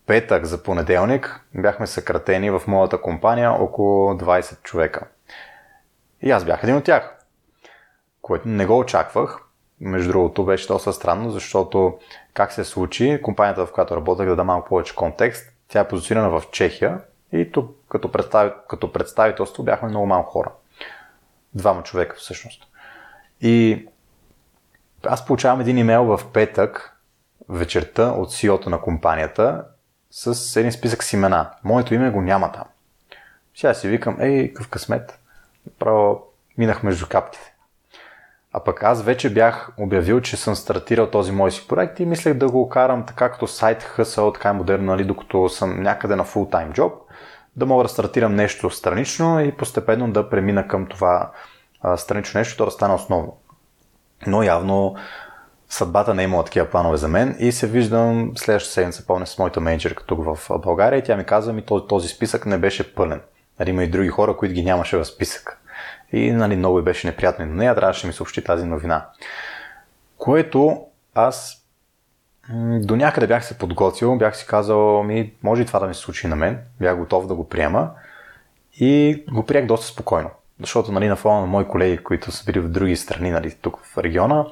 [0.05, 5.07] петък за понеделник бяхме съкратени в моята компания около 20 човека.
[6.21, 7.17] И аз бях един от тях,
[8.21, 9.39] което не го очаквах.
[9.81, 11.99] Между другото беше доста странно, защото
[12.33, 16.39] как се случи, компанията, в която работех, да дам малко повече контекст, тя е позиционирана
[16.39, 16.99] в Чехия
[17.31, 18.51] и тук като, представ...
[18.69, 20.51] като представителство бяхме много малко хора.
[21.53, 22.67] Двама човека всъщност.
[23.41, 23.87] И
[25.05, 26.97] аз получавам един имейл в петък
[27.49, 29.65] вечерта от CEO-то на компанията
[30.11, 31.49] с един списък с имена.
[31.63, 32.63] Моето име го няма там.
[33.55, 35.19] Сега си викам, ей, какъв късмет.
[35.79, 36.23] Право
[36.57, 37.53] минах между капките.
[38.53, 42.33] А пък аз вече бях обявил, че съм стартирал този мой си проект и мислех
[42.33, 46.25] да го карам така като сайт хъсъл, така е модерно, нали, докато съм някъде на
[46.25, 46.93] time job,
[47.55, 51.31] да мога да стартирам нещо странично и постепенно да премина към това
[51.81, 53.37] а, странично нещо, то да стане основно.
[54.27, 54.95] Но явно
[55.71, 59.37] съдбата не е имала такива планове за мен и се виждам следващата седмица, помня с
[59.37, 62.95] моята менеджерка тук в България и тя ми каза, ми този, този списък не беше
[62.95, 63.21] пълен.
[63.59, 65.57] Нали, има и други хора, които ги нямаше в списък.
[66.11, 69.05] И нали, много и беше неприятно на нея, трябваше ми съобщи тази новина.
[70.17, 71.65] Което аз
[72.79, 76.01] до някъде бях се подготвил, бях си казал, ми, може и това да ми се
[76.01, 77.91] случи на мен, бях готов да го приема
[78.79, 80.29] и го приех доста спокойно.
[80.59, 83.79] Защото нали, на фона на мои колеги, които са били в други страни, нали, тук
[83.83, 84.45] в региона,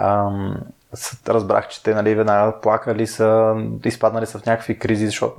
[0.00, 0.56] ам,
[1.28, 5.36] разбрах, че те нали, веднага плакали са, изпаднали са в някакви кризи, защото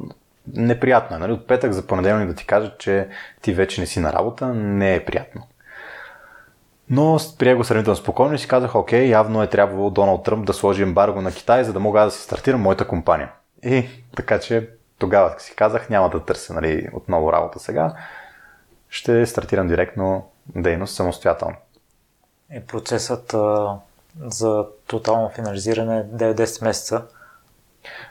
[0.53, 1.19] неприятно е.
[1.19, 1.31] Нали?
[1.31, 3.07] От петък за понеделник да ти кажат, че
[3.41, 5.41] ти вече не си на работа, не е приятно.
[6.89, 10.53] Но приех го сравнително спокойно и си казах, окей, явно е трябвало Доналд Тръмп да
[10.53, 13.31] сложи ембарго на Китай, за да мога да си стартирам моята компания.
[13.63, 17.93] И така че тогава си казах, няма да търся нали, отново работа сега.
[18.89, 21.55] Ще стартирам директно дейност самостоятелно.
[22.55, 23.35] И процесът
[24.21, 27.01] за тотално финализиране 9-10 месеца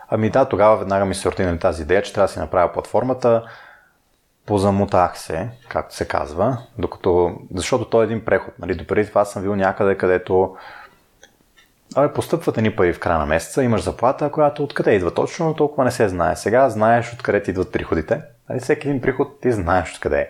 [0.09, 3.43] Ами да, тогава веднага ми се ординали тази идея, че трябва да си направя платформата.
[4.47, 8.59] Позамотах се, както се казва, докато, защото той е един преход.
[8.59, 8.75] Нали?
[8.75, 10.57] Допреди това съм бил някъде, където
[11.97, 15.55] Абе, постъпват ни пари в края на месеца, имаш заплата, която откъде идва точно, но
[15.55, 16.37] толкова не се знае.
[16.37, 18.21] Сега знаеш откъде ти идват приходите.
[18.49, 20.29] Нали, всеки един приход ти знаеш откъде е.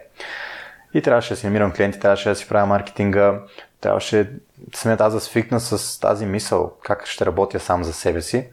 [0.94, 3.40] И трябваше да си намирам клиенти, трябваше да си правя маркетинга,
[3.80, 4.30] трябваше
[4.74, 8.50] самият аз да свикна с тази мисъл, как ще работя сам за себе си.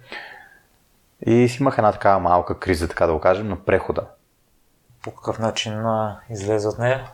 [1.27, 4.01] И имах една такава малка криза, така да го кажем, на прехода.
[5.03, 5.83] По какъв начин
[6.29, 7.11] излезе от нея?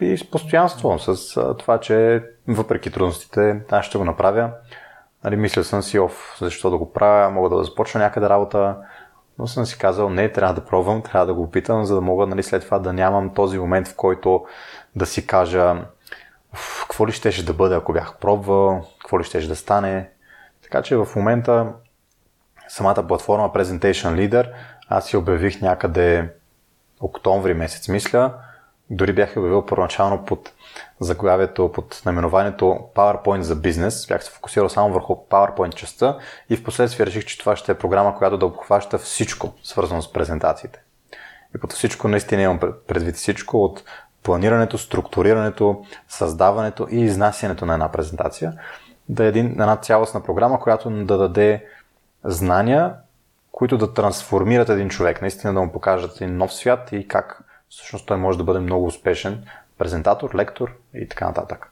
[0.00, 4.50] И с постоянство, с а, това, че въпреки трудностите, аз ще го направя.
[5.24, 8.76] Нали, мисля съм си, оф, защо да го правя, мога да започна някъде работа,
[9.38, 12.26] но съм си казал, не, трябва да пробвам, трябва да го опитам, за да мога
[12.26, 14.44] нали, след това да нямам този момент, в който
[14.96, 15.86] да си кажа,
[16.80, 20.10] какво ли щеше да бъде, ако бях пробвал, какво ли щеше да стане.
[20.62, 21.72] Така че в момента
[22.68, 24.52] самата платформа Presentation Leader
[24.88, 26.32] аз си обявих някъде
[27.00, 28.34] октомври месец, мисля.
[28.90, 30.52] Дори бях обявил първоначално под
[31.00, 34.06] заглавието, под наименованието PowerPoint за бизнес.
[34.06, 36.18] Бях се фокусирал само върху PowerPoint частта
[36.50, 40.12] и в последствие реших, че това ще е програма, която да обхваща всичко, свързано с
[40.12, 40.82] презентациите.
[41.56, 43.82] И под всичко наистина имам предвид всичко от
[44.24, 48.52] планирането, структурирането, създаването и изнасянето на една презентация.
[49.08, 51.64] Да е един, една цялостна програма, която да даде
[52.24, 52.94] знания,
[53.52, 58.06] които да трансформират един човек, наистина да му покажат един нов свят и как всъщност
[58.06, 59.44] той може да бъде много успешен
[59.78, 61.70] презентатор, лектор и така нататък.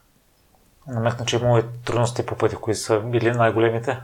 [0.87, 4.01] Намекна, че има и трудности по пъти, кои са били най-големите?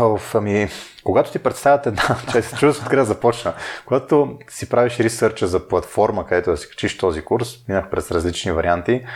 [0.00, 0.68] Оф, ами,
[1.04, 3.54] когато ти представят една, че се чудо откъде започна.
[3.86, 8.52] Когато си правиш ресърча за платформа, където да си качиш този курс, минах през различни
[8.52, 9.06] варианти,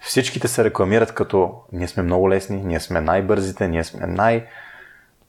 [0.00, 4.46] всичките се рекламират като ние сме много лесни, ние сме най-бързите, ние сме най-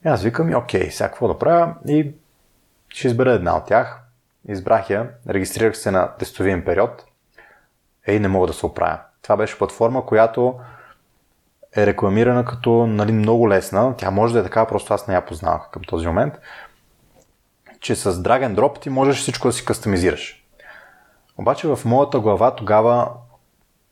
[0.04, 2.12] и аз викам и окей, сега какво да правя и
[2.88, 4.00] ще избера една от тях.
[4.48, 7.04] Избрах я, регистрирах се на тестовия период.
[8.06, 8.98] Ей, не мога да се оправя.
[9.22, 10.60] Това беше платформа, която
[11.76, 13.94] е рекламирана като нали, много лесна.
[13.96, 16.34] Тя може да е така, просто аз не я познавах към този момент.
[17.80, 20.44] Че с drag and drop ти можеш всичко да си кастомизираш.
[21.38, 23.08] Обаче в моята глава тогава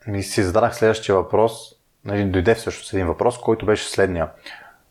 [0.06, 1.52] ми си зададах следващия въпрос.
[2.04, 4.28] Нали, дойде всъщност един въпрос, който беше следния.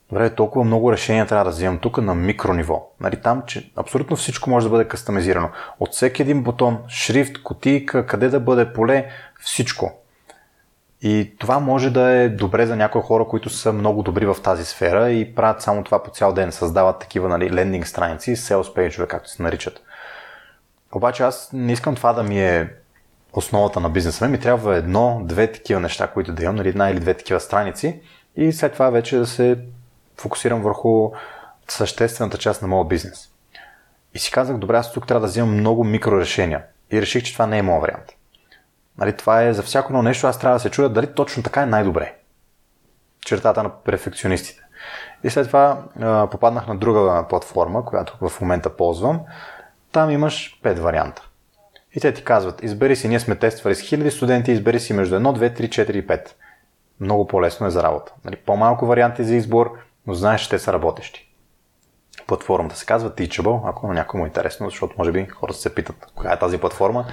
[0.10, 2.90] Добре, толкова много решения трябва да вземам тук на микрониво.
[3.00, 5.50] Нали, там, че абсолютно всичко може да бъде кастомизирано.
[5.80, 9.92] От всеки един бутон, шрифт, кутийка, къде да бъде поле, всичко.
[11.02, 14.66] И това може да е добре за някои хора, които са много добри в тази
[14.66, 19.08] сфера и правят само това по цял ден, създават такива нали, лендинг страници, sales page,
[19.08, 19.82] както се наричат.
[20.92, 22.70] Обаче аз не искам това да ми е
[23.34, 24.28] основата на бизнеса.
[24.28, 28.00] Ми трябва едно, две такива неща, които да имам, нали, една или две такива страници
[28.36, 29.58] и след това вече да се
[30.18, 31.12] фокусирам върху
[31.68, 33.30] съществената част на моят бизнес.
[34.14, 36.64] И си казах, добре, аз тук трябва да взимам много микрорешения.
[36.92, 38.17] И реших, че това не е моят вариант.
[38.98, 41.62] Нали, това е за всяко едно нещо, аз трябва да се чудя дали точно така
[41.62, 42.16] е най-добре.
[43.26, 44.62] Чертата на перфекционистите.
[45.24, 49.20] И след това а, попаднах на друга платформа, която в момента ползвам.
[49.92, 51.28] Там имаш 5 варианта.
[51.96, 55.16] И те ти казват, избери си, ние сме тествали с хиляди студенти, избери си между
[55.16, 56.28] 1, 2, 3, 4 и 5.
[57.00, 58.14] Много по-лесно е за работа.
[58.26, 59.74] Нали, по-малко варианти за избор,
[60.08, 61.34] но знаеш, че те са работещи.
[62.28, 65.76] Платформата се казва Teachable, ако на някой му е интересно, защото може би хората се
[65.76, 67.06] питат, коя е тази платформа.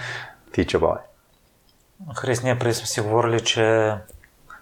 [0.52, 1.13] Teachable е.
[2.12, 3.94] Хрис, ние преди сме си говорили, че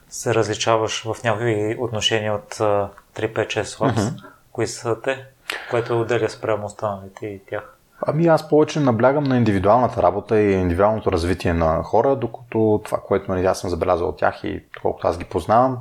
[0.09, 3.95] се различаваш в някакви отношения от 3-5-6 Labs.
[3.95, 4.25] Mm-hmm.
[4.53, 5.25] Кои са те?
[5.71, 7.77] Което отделя спрямо останалите и тях?
[8.07, 13.33] Ами аз повече наблягам на индивидуалната работа и индивидуалното развитие на хора, докато това, което
[13.33, 15.79] нали, аз съм забелязал от тях и колкото аз ги познавам,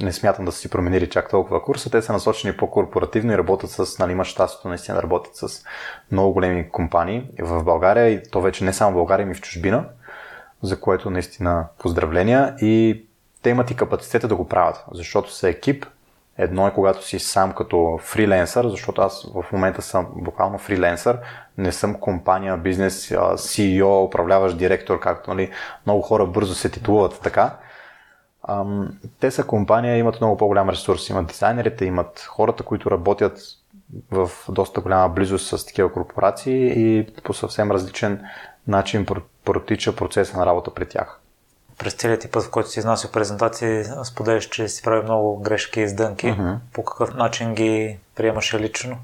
[0.00, 1.90] не смятам да са си променили чак толкова курса.
[1.90, 5.64] Те са насочени по-корпоративно и работят с, нали, имат щастието наистина да работят с
[6.12, 9.84] много големи компании в България и то вече не само в България, ами в чужбина,
[10.64, 13.04] за което наистина поздравления и
[13.42, 15.86] те имат и капацитета да го правят, защото са екип.
[16.38, 21.18] Едно е когато си сам като фриленсър, защото аз в момента съм буквално фриленсър,
[21.58, 25.50] не съм компания, бизнес, CEO, управляващ директор, както нали,
[25.86, 27.56] много хора бързо се титулуват така
[29.20, 31.08] те са компания, имат много по-голям ресурс.
[31.08, 33.38] Имат дизайнерите, имат хората, които работят
[34.10, 38.22] в доста голяма близост с такива корпорации и по съвсем различен
[38.66, 39.06] начин
[39.44, 41.20] протича процеса на работа при тях.
[41.78, 45.80] През целият ти път, в който си изнасял презентации, споделяш, че си прави много грешки
[45.80, 46.26] и издънки.
[46.26, 46.56] Uh-huh.
[46.72, 48.98] По какъв начин ги приемаше лично?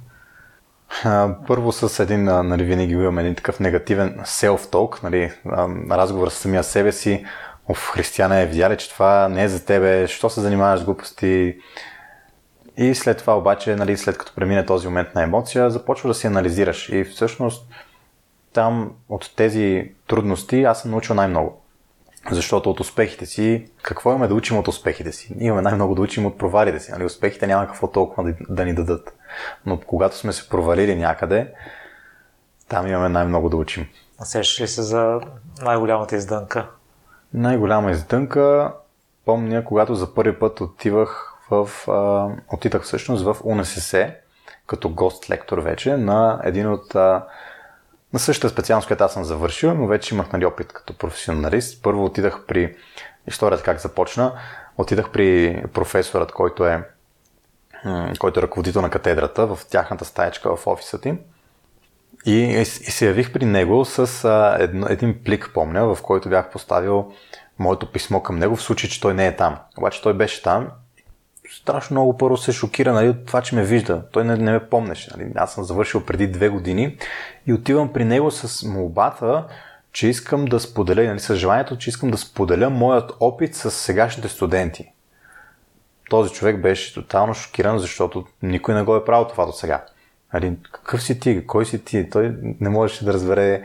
[1.46, 5.33] Първо с един, нали, винаги имам един такъв негативен self-talk, нали,
[5.90, 7.26] разговор с самия себе си,
[7.68, 11.57] Оф, християна е видяли, че това не е за тебе, що се занимаваш с глупости.
[12.76, 16.26] И след това обаче, нали, след като премине този момент на емоция, започва да си
[16.26, 16.88] анализираш.
[16.88, 17.68] И всъщност
[18.53, 21.63] там от тези трудности аз съм научил най-много.
[22.31, 25.35] Защото от успехите си, какво имаме да учим от успехите си?
[25.37, 26.93] Ние имаме най-много да учим от провалите си.
[26.93, 27.05] Нали?
[27.05, 29.15] Успехите няма какво толкова да, да ни дадат.
[29.67, 31.53] Но когато сме се провалили някъде,
[32.69, 33.87] там имаме най-много да учим.
[34.19, 35.21] А сещаш ли се за
[35.63, 36.69] най-голямата издънка?
[37.35, 38.75] Най-голяма издънка,
[39.25, 44.15] помня, когато за първи път отивах в, а, отидах всъщност в УНСС,
[44.67, 47.27] като гост-лектор вече, на един от а,
[48.12, 51.83] на същата специалност, която аз съм завършил, но вече имах нали, опит като професионалист.
[51.83, 52.77] Първо отидах при
[53.27, 54.33] историята как започна.
[54.79, 56.89] Отидах при професорът, който е,
[58.18, 61.14] който е ръководител на катедрата в тяхната стаечка в офиса ти.
[62.26, 66.51] И, и се явих при него с а, едно, един плик, помня, в който бях
[66.51, 67.12] поставил
[67.59, 69.59] моето писмо към него, в случай, че той не е там.
[69.78, 70.68] Обаче той беше там.
[71.53, 74.03] Страшно много първо се шокира нали, от това, че ме вижда.
[74.12, 75.11] Той не, не ме помнеше.
[75.16, 75.32] Нали.
[75.34, 76.96] Аз съм завършил преди две години
[77.46, 79.44] и отивам при него с молбата,
[79.92, 84.28] че искам да споделя, нали, с желанието, че искам да споделя моят опит с сегашните
[84.28, 84.92] студенти.
[86.11, 89.84] Този човек беше тотално шокиран, защото никой не го е правил това до сега.
[90.30, 91.46] Али, какъв си ти?
[91.46, 92.11] Кой си ти?
[92.11, 93.62] Той не можеше да разбере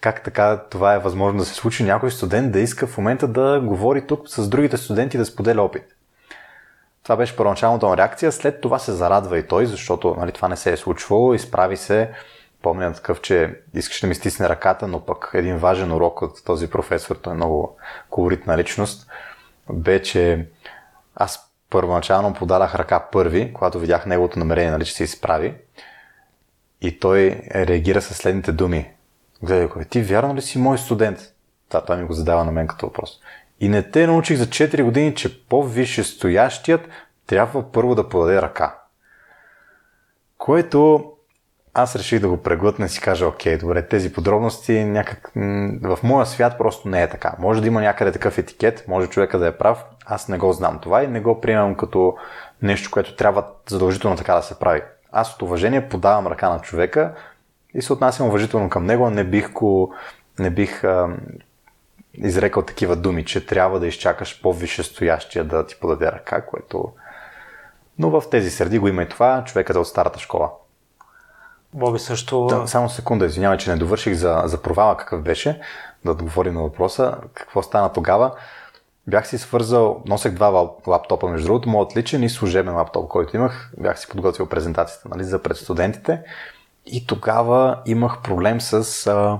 [0.00, 3.60] как така това е възможно да се случи някой студент да иска в момента да
[3.60, 5.84] говори тук с другите студенти да споделя опит.
[7.02, 10.56] Това беше първоначалната му реакция, след това се зарадва и той, защото нали, това не
[10.56, 12.10] се е случвало, изправи се,
[12.62, 16.70] помня такъв, че искаше да ми стисне ръката, но пък един важен урок от този
[16.70, 17.76] професор, той е много
[18.10, 19.10] колоритна личност,
[19.70, 20.46] бе, че
[21.14, 25.54] аз първоначално подадах ръка първи, когато видях неговото намерение, нали, че се изправи.
[26.80, 28.90] И той реагира със следните думи.
[29.42, 31.18] Гледай, ти вярно ли си мой студент?
[31.70, 33.20] Да, той ми го задава на мен като въпрос.
[33.60, 36.88] И не те научих за 4 години, че по-висше стоящият
[37.26, 38.78] трябва първо да подаде ръка.
[40.38, 41.12] Което
[41.74, 45.32] аз реших да го преглътна и си кажа, окей, добре, тези подробности някак
[45.82, 47.34] в моя свят просто не е така.
[47.38, 50.78] Може да има някъде такъв етикет, може човека да е прав, аз не го знам
[50.82, 52.16] това и не го приемам като
[52.62, 54.82] нещо, което трябва задължително така да се прави.
[55.12, 57.14] Аз от уважение подавам ръка на човека
[57.74, 59.94] и се отнасям уважително към него, не бих, го,
[60.38, 61.08] не бих а,
[62.14, 66.92] изрекал такива думи, че трябва да изчакаш по-висше стоящия да ти подаде ръка, което...
[67.98, 70.50] Но в тези среди го има и това, човекът е от старата школа.
[71.74, 72.46] Боби също...
[72.46, 75.60] Да, само секунда, извинявай, че не довърших за, за провала какъв беше,
[76.04, 77.16] да отговорим на въпроса.
[77.34, 78.32] Какво стана тогава?
[79.06, 83.72] Бях си свързал, носех два лаптопа, между другото, моят личен и служебен лаптоп, който имах.
[83.78, 86.22] Бях си подготвил презентацията нали, за пред студентите.
[86.86, 89.38] И тогава имах проблем с а,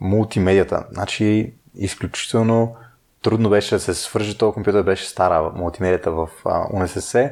[0.00, 0.86] мултимедията.
[0.92, 2.76] Значи, изключително
[3.22, 6.28] трудно беше да се свържи, този компютър беше стара мултимедията в
[6.72, 7.30] УНСС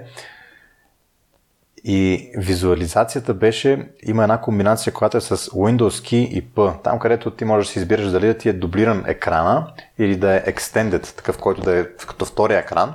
[1.85, 6.83] и визуализацията беше, има една комбинация, която е с Windows Key и P.
[6.83, 10.35] Там, където ти можеш да си избираш дали да ти е дублиран екрана или да
[10.35, 12.95] е extended, такъв, който да е като втория екран.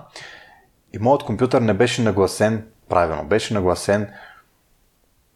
[0.94, 3.24] И моят компютър не беше нагласен правилно.
[3.24, 4.08] Беше нагласен,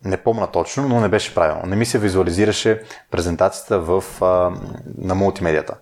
[0.06, 1.62] не помна точно, но не беше правилно.
[1.66, 4.52] Не ми се визуализираше презентацията в, а,
[4.98, 5.76] на мултимедията.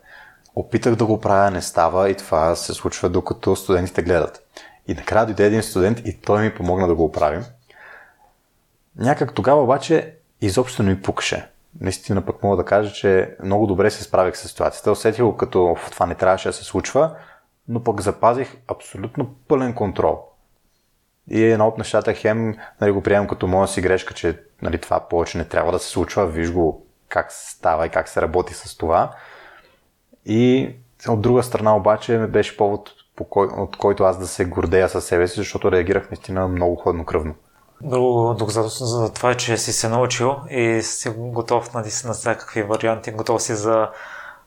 [0.56, 4.44] Опитах да го правя, не става и това се случва докато студентите гледат.
[4.88, 7.44] И накрая дойде един студент и той ми помогна да го оправим.
[8.96, 11.50] Някак тогава обаче изобщо не ми пукаше.
[11.82, 14.92] Наистина пък мога да кажа, че много добре се справих с ситуацията.
[14.92, 17.16] Усетих го като това не трябваше да се случва,
[17.68, 20.24] но пък запазих абсолютно пълен контрол.
[21.30, 25.00] И едно от нещата хем нали, го приемам като моя си грешка, че нали, това
[25.00, 26.28] повече не трябва да се случва.
[26.28, 29.12] Виж го как става и как се работи с това.
[30.26, 30.76] И
[31.08, 32.90] от друга страна обаче ме беше повод,
[33.36, 37.36] от който аз да се гордея със себе си, защото реагирах наистина много хладнокръвно.
[37.82, 43.12] Друго доказателство за това че си се научил и си готов нали, на всякакви варианти,
[43.12, 43.90] готов си за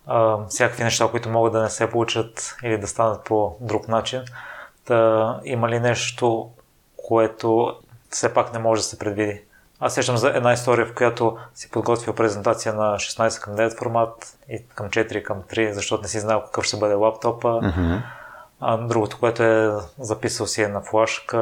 [0.06, 4.22] а, всякакви неща, които могат да не се получат или да станат по друг начин.
[4.84, 6.50] Та, има ли нещо,
[7.08, 7.76] което
[8.10, 9.42] все пак не може да се предвиди?
[9.80, 14.38] Аз сещам за една история, в която си подготвил презентация на 16 към 9 формат
[14.50, 17.48] и към 4 към 3, защото не си знал какъв ще бъде лаптопа.
[17.48, 18.02] Mm-hmm
[18.66, 21.38] а другото, което е записал си е на флашка.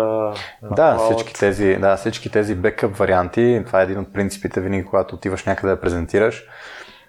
[0.63, 4.85] На да, всички тези, да, всички тези бекъп варианти, това е един от принципите винаги,
[4.85, 6.45] когато отиваш някъде да презентираш,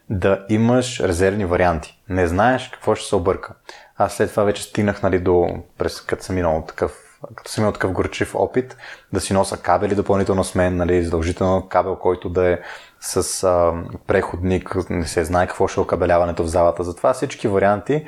[0.10, 2.02] да имаш резервни варианти.
[2.10, 3.54] Не знаеш какво ще се обърка.
[3.98, 5.48] Аз след това вече стигнах нали, до,
[5.78, 8.78] през, като съм минал такъв като съм имал такъв горчив опит,
[9.14, 12.60] да си носа кабели допълнително с мен, нали, задължително кабел, който да е
[13.00, 13.74] с а,
[14.08, 16.84] преходник, не се знае какво ще е окабеляването в залата.
[16.84, 18.06] Затова всички варианти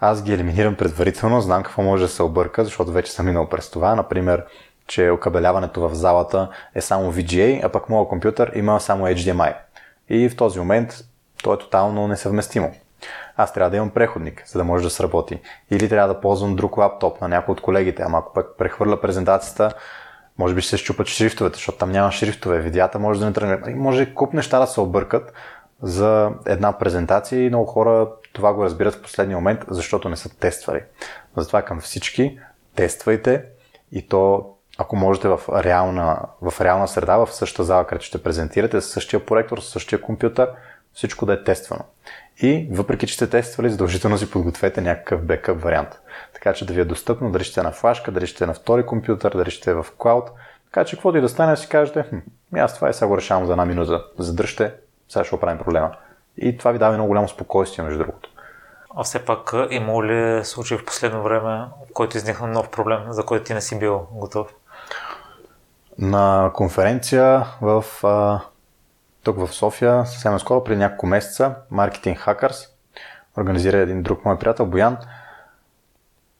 [0.00, 3.70] аз ги елиминирам предварително, знам какво може да се обърка, защото вече съм минал през
[3.70, 3.94] това.
[3.94, 4.44] Например,
[4.86, 9.54] че окабеляването в залата е само VGA, а пък моят компютър има само HDMI.
[10.08, 10.94] И в този момент
[11.42, 12.74] то е тотално несъвместимо.
[13.36, 15.40] Аз трябва да имам преходник, за да може да сработи.
[15.70, 19.72] Или трябва да ползвам друг лаптоп на някой от колегите, ама ако пък прехвърля презентацията,
[20.38, 23.74] може би ще се щупат шрифтовете, защото там няма шрифтове, видеята може да не тръгне.
[23.74, 25.32] Може куп неща да се объркат
[25.82, 30.38] за една презентация и много хора това го разбират в последния момент, защото не са
[30.38, 30.82] тествали.
[31.36, 32.38] Затова към всички,
[32.76, 33.44] тествайте
[33.92, 38.80] и то, ако можете в реална, в реална среда, в същата зала, където ще презентирате,
[38.80, 40.50] с същия проектор, с същия компютър,
[40.92, 41.84] всичко да е тествано.
[42.42, 45.88] И въпреки, че сте тествали, задължително си подгответе някакъв бекъп вариант.
[46.34, 48.54] Така че да ви е достъпно, дали ще е на флашка, дали ще е на
[48.54, 50.30] втори компютър, дали ще е в клауд.
[50.64, 52.16] Така че каквото и да стане, си кажете, хм,
[52.56, 54.04] аз това е сега го решавам за една минута.
[54.18, 54.74] Задръжте,
[55.08, 55.90] сега ще оправим проблема.
[56.36, 58.30] И това ви дава много голямо спокойствие, между другото.
[58.96, 63.24] А все пак има ли случай в последно време, в който изникна нов проблем, за
[63.24, 64.54] който ти не си бил готов?
[65.98, 68.40] На конференция в, а,
[69.24, 72.68] тук в София, съвсем скоро, преди няколко месеца, Marketing Hackers,
[73.38, 74.96] организира един друг мой приятел, Боян.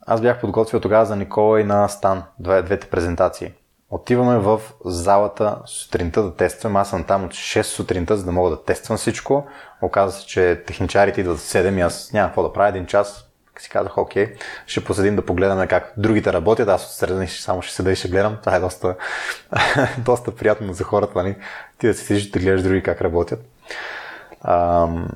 [0.07, 3.53] Аз бях подготвил тогава за Никола и на Стан, двете презентации.
[3.91, 6.81] Отиваме в залата сутринта да тестваме.
[6.81, 9.47] Аз съм там от 6 сутринта, за да мога да тествам всичко.
[9.83, 13.24] Оказва се, че техничарите идват в 7 и аз нямам какво да правя един час.
[13.59, 14.35] Си казах, окей,
[14.67, 16.69] ще поседим да погледаме как другите работят.
[16.69, 18.37] Аз отстрани само ще седа и ще гледам.
[18.41, 18.97] Това е доста,
[19.99, 21.23] доста приятно за хората.
[21.23, 21.37] Нали?
[21.79, 23.45] Ти да си седиш да гледаш други как работят.
[24.41, 25.09] Ам,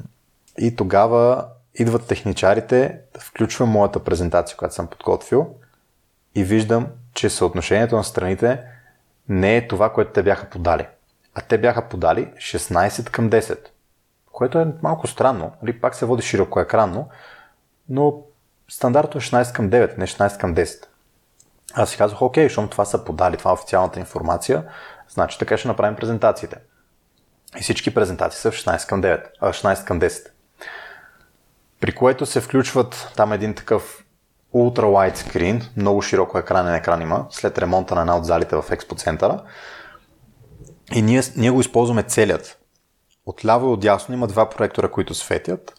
[0.59, 5.55] и тогава идват техничарите, включвам моята презентация, която съм подготвил
[6.35, 8.61] и виждам, че съотношението на страните
[9.29, 10.87] не е това, което те бяха подали.
[11.35, 13.59] А те бяха подали 16 към 10,
[14.33, 15.53] което е малко странно.
[15.63, 17.09] Нали, пак се води широко екранно,
[17.89, 18.23] но
[18.69, 20.85] стандартно е 16 към 9, не 16 към 10.
[21.75, 24.65] Аз си казах, окей, защото това са подали, това е официалната информация,
[25.09, 26.57] значи така ще направим презентациите.
[27.59, 30.29] И всички презентации са в 16 към 9, а 16 към 10.
[31.81, 34.05] При което се включват там един такъв
[34.55, 38.65] Ultra Wide Screen, много широко екранен екран има, след ремонта на една от залите в
[38.71, 39.43] експо центъра.
[40.95, 42.59] И ние, ние го използваме целият.
[43.27, 45.78] Отляво и отдясно има два проектора, които светят.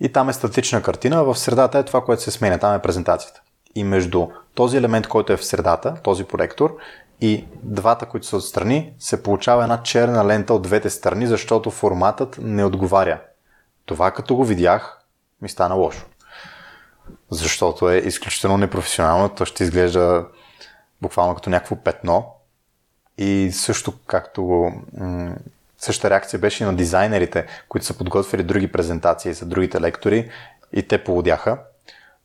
[0.00, 3.42] И там е статична картина, в средата е това, което се сменя, там е презентацията.
[3.74, 6.76] И между този елемент, който е в средата, този проектор,
[7.20, 12.38] и двата, които са отстрани, се получава една черна лента от двете страни, защото форматът
[12.42, 13.20] не отговаря.
[13.86, 14.98] Това като го видях,
[15.42, 16.06] ми стана лошо
[17.30, 19.28] защото е изключително непрофесионално.
[19.28, 20.26] То ще изглежда
[21.02, 22.34] буквално като някакво петно.
[23.18, 24.72] И също както
[25.78, 30.30] същата реакция беше и на дизайнерите, които са подготвили други презентации за другите лектори
[30.72, 31.58] и те полудяха.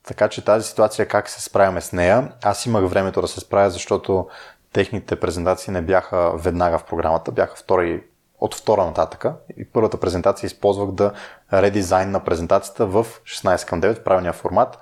[0.08, 3.70] Така че тази ситуация как се справяме с нея, аз имах времето да се справя,
[3.70, 4.28] защото
[4.74, 8.04] техните презентации не бяха веднага в програмата, бяха втори,
[8.39, 9.36] от втора нататъка.
[9.58, 11.12] И първата презентация използвах да
[11.54, 14.78] редизайн на презентацията в 16 към 9 правилния формат,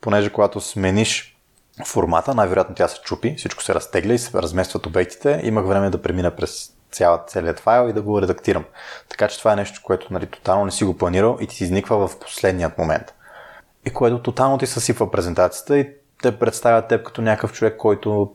[0.00, 1.38] понеже когато смениш
[1.86, 5.40] формата, най-вероятно тя се чупи, всичко се разтегля и се разместват обектите.
[5.44, 8.64] Имах време да премина през цялата, целият файл и да го редактирам.
[9.08, 11.64] Така че това е нещо, което нали, тотално не си го планирал и ти си
[11.64, 13.14] изниква в последният момент.
[13.86, 15.90] И което тотално ти съсипва презентацията и
[16.22, 18.32] те представят теб като някакъв човек, който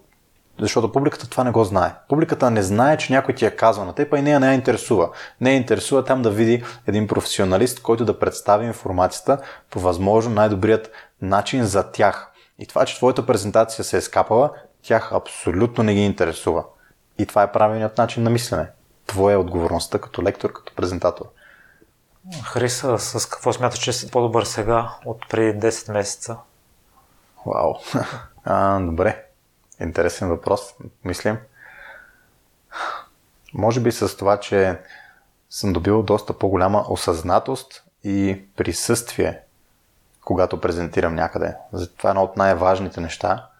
[0.59, 1.93] защото публиката това не го знае.
[2.09, 4.53] Публиката не знае, че някой ти е казал на теб, а и нея не я
[4.53, 5.09] интересува.
[5.41, 9.37] Не я интересува там да види един професионалист, който да представи информацията
[9.69, 10.91] по възможно най-добрият
[11.21, 12.31] начин за тях.
[12.59, 14.51] И това, че твоята презентация се е скапала,
[14.83, 16.63] тях абсолютно не ги интересува.
[17.21, 18.67] И това е правилният начин на мислене.
[19.07, 21.25] Твоя е отговорността като лектор, като презентатор.
[22.43, 26.37] Хриса, с какво смяташ, че си по-добър сега от преди 10 месеца?
[27.45, 27.73] Вау.
[28.43, 29.25] А, добре.
[29.81, 30.61] Интересен въпрос.
[31.03, 31.37] Мислим.
[33.53, 34.79] Може би с това, че
[35.49, 39.39] съм добил доста по-голяма осъзнатост и присъствие,
[40.25, 41.55] когато презентирам някъде.
[41.97, 43.50] Това е едно от най-важните неща.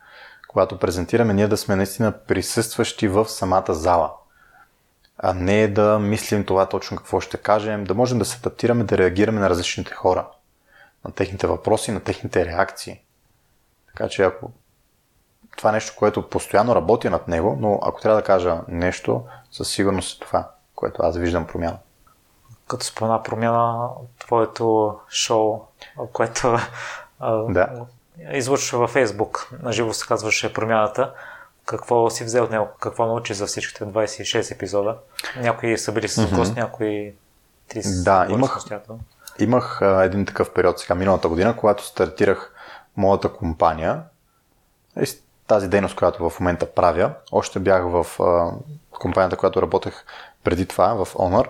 [0.52, 4.14] Когато презентираме, ние да сме наистина присъстващи в самата зала.
[5.18, 8.97] А не да мислим това точно какво ще кажем, да можем да се адаптираме, да
[8.97, 10.28] реагираме на различните хора,
[11.06, 13.02] на техните въпроси, на техните реакции.
[13.88, 14.52] Така че ако
[15.58, 19.70] това е нещо, което постоянно работя над него, но ако трябва да кажа нещо, със
[19.70, 21.78] сигурност е това, което аз виждам промяна.
[22.68, 23.89] Като спомена промяна,
[24.20, 25.62] твоето шоу,
[26.14, 26.58] което
[27.49, 27.86] да.
[28.34, 31.14] Излъчва във Фейсбук, на живо се казваше промяната.
[31.66, 32.68] Какво си взел от него?
[32.80, 34.97] Какво научи за всичките 26 епизода?
[35.38, 36.57] Някои са били с гост, mm-hmm.
[36.57, 37.14] някои
[37.68, 38.59] ти са Да, имах,
[39.39, 42.53] имах а, един такъв период сега миналата година, когато стартирах
[42.97, 44.03] моята компания
[45.51, 47.14] тази дейност, която в момента правя.
[47.32, 48.51] Още бях в а,
[48.91, 50.05] компанията, която работех
[50.43, 51.47] преди това, в Honor.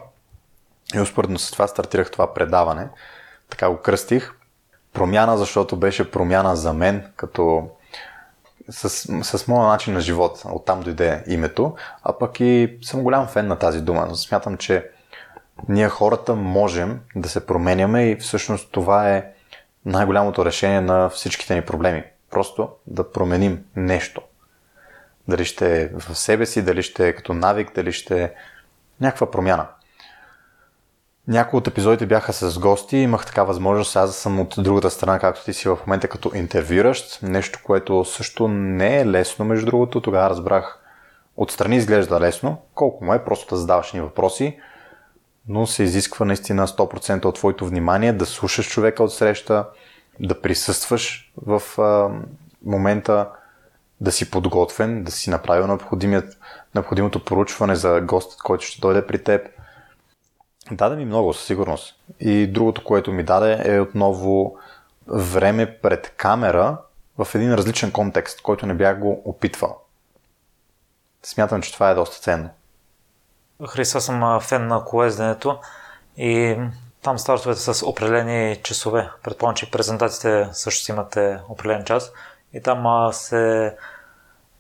[0.95, 2.89] И успоредно с това стартирах това предаване.
[3.49, 4.33] Така го кръстих.
[4.93, 7.69] Промяна, защото беше промяна за мен, като
[8.69, 8.89] с,
[9.23, 10.41] с моя начин на живот.
[10.45, 11.75] Оттам дойде името.
[12.03, 14.15] А пък и съм голям фен на тази дума.
[14.15, 14.89] Смятам, че
[15.69, 19.25] ние хората можем да се променяме и всъщност това е
[19.85, 22.03] най-голямото решение на всичките ни проблеми.
[22.29, 24.21] Просто да променим нещо.
[25.27, 28.31] Дали ще е в себе си, дали ще е като навик, дали ще е
[29.01, 29.67] някаква промяна.
[31.27, 35.45] Някои от епизодите бяха с гости, имах така възможност, аз съм от другата страна, както
[35.45, 40.29] ти си в момента като интервюращ, нещо, което също не е лесно, между другото, тогава
[40.29, 40.79] разбрах,
[41.37, 44.59] отстрани изглежда лесно, колко му е, просто да задаваш ни въпроси,
[45.47, 49.65] но се изисква наистина 100% от твоето внимание, да слушаш човека от среща,
[50.19, 52.09] да присъстваш в а,
[52.65, 53.29] момента,
[54.01, 55.77] да си подготвен, да си направил
[56.75, 59.47] необходимото поручване за гост, който ще дойде при теб.
[60.71, 61.95] Даде ми много, със сигурност.
[62.19, 64.57] И другото, което ми даде е отново
[65.07, 66.77] време пред камера
[67.17, 69.81] в един различен контекст, който не бях го опитвал.
[71.23, 72.49] смятам, че това е доста ценно.
[73.67, 75.59] Христа съм фен на колезденето
[76.17, 76.57] и
[77.01, 79.09] там стартовете с определени часове.
[79.23, 82.11] Предполагам, че презентациите също си имате определен час
[82.53, 83.75] и там се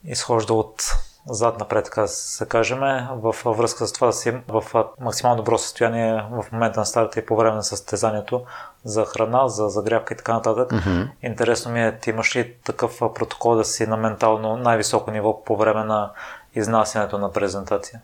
[0.05, 0.93] изхожда от
[1.29, 2.79] зад напред, така се кажем,
[3.11, 4.63] в връзка с това да си в
[4.99, 8.41] максимално добро състояние в момента на старта и по време на състезанието
[8.83, 10.71] за храна, за загрявка и така нататък.
[10.71, 11.09] Mm-hmm.
[11.23, 15.57] Интересно ми е, ти имаш ли такъв протокол да си на ментално най-високо ниво по
[15.57, 16.11] време на
[16.55, 18.01] изнасянето на презентация?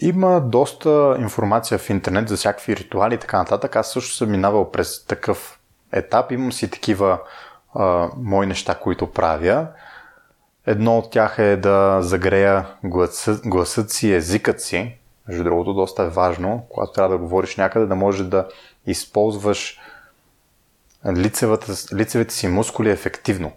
[0.00, 3.76] Има доста информация в интернет за всякакви ритуали и така нататък.
[3.76, 5.58] Аз също съм минавал през такъв
[5.92, 6.32] етап.
[6.32, 7.18] Имам си такива
[7.74, 9.66] а, мои неща, които правя.
[10.68, 14.98] Едно от тях е да загрея гласът, гласът си, езикът си.
[15.28, 18.48] Между другото, доста е важно, когато трябва да говориш някъде, да можеш да
[18.86, 19.80] използваш
[21.16, 23.52] лицевата, лицевите си мускули ефективно.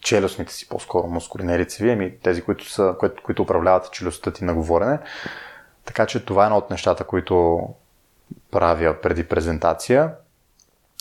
[0.00, 4.44] Челюстните си по-скоро мускули, не лицеви, ами тези, които, са, които, които управляват челюстта ти
[4.44, 4.98] на говорене.
[5.84, 7.60] Така че това е едно от нещата, които
[8.50, 10.12] правя преди презентация.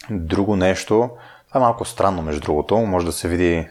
[0.09, 1.09] Друго нещо,
[1.47, 3.67] това е малко странно между другото, може да се види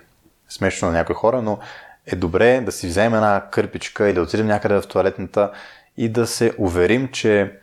[0.55, 1.59] смешно на някои хора, но
[2.07, 5.52] е добре да си вземем една кърпичка или да отидем някъде в туалетната
[5.96, 7.59] и да се уверим, че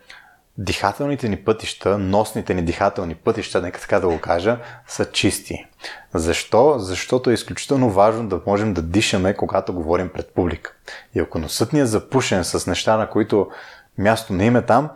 [0.58, 5.66] дихателните ни пътища, носните ни дихателни пътища, нека така да го кажа, са чисти.
[6.14, 6.78] Защо?
[6.78, 10.74] Защото е изключително важно да можем да дишаме, когато говорим пред публика.
[11.14, 13.50] И ако носът ни е запушен с неща, на които
[13.98, 14.90] място не има там,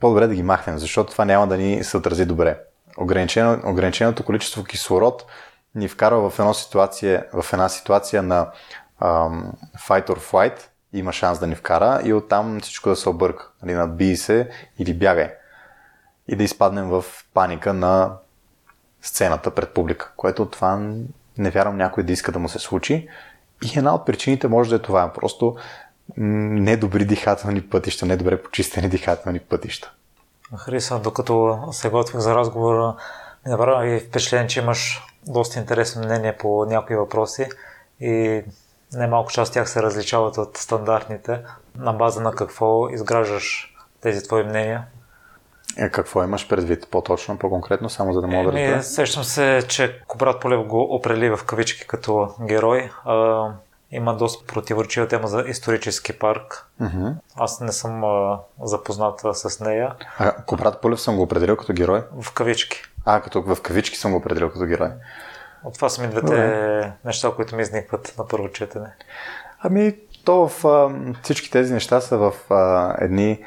[0.00, 2.58] по-добре да ги махнем, защото това няма да ни се отрази добре.
[2.98, 5.24] Ограничено, ограниченото количество кислород
[5.74, 8.50] ни вкарва в, една ситуация, в една ситуация на
[9.00, 9.42] um,
[9.78, 10.58] fight or flight,
[10.92, 13.50] има шанс да ни вкара и оттам всичко да се обърка.
[13.62, 15.30] Нали, надбий се или бягай.
[16.28, 17.04] И да изпаднем в
[17.34, 18.12] паника на
[19.02, 20.90] сцената пред публика, което това
[21.38, 23.08] не вярвам някой да иска да му се случи.
[23.62, 25.12] И една от причините може да е това.
[25.12, 25.56] Просто
[26.16, 29.92] недобри дихателни пътища, недобре почистени дихателни пътища.
[30.56, 32.96] Хриса, докато се готвих за разговора,
[33.46, 37.48] ми направи впечатление, че имаш доста интересно мнение по някои въпроси
[38.00, 38.42] и
[38.92, 41.40] немалко част от тях се различават от стандартните.
[41.78, 44.84] На база на какво изграждаш тези твои мнения?
[45.78, 48.82] Е, какво имаш предвид по-точно, по-конкретно, само за да мога да разбера?
[48.82, 52.90] Сещам се, че Кобрат Полев го определи в кавички като герой.
[53.04, 53.48] А,
[53.90, 56.66] има доста противоречива тема за исторически парк.
[56.82, 57.14] Mm-hmm.
[57.36, 59.94] Аз не съм а, запозната с нея.
[60.18, 62.02] А Кобрат Полев съм го определил като герой?
[62.20, 62.82] В кавички.
[63.04, 64.90] А, като в кавички съм го определил като герой.
[65.64, 66.92] От това са ми двете Добре.
[67.04, 68.88] неща, които ми изникват на първо четене.
[69.60, 70.90] Ами, то в а,
[71.22, 73.44] всички тези неща са в а, едни,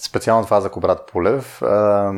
[0.00, 2.12] специално това за Кобрат Полев, а,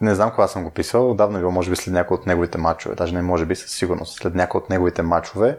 [0.00, 2.94] не знам кога съм го писал, отдавна било, може би след някои от неговите матчове,
[2.94, 5.58] даже не може би със сигурност, след някои от неговите матчове.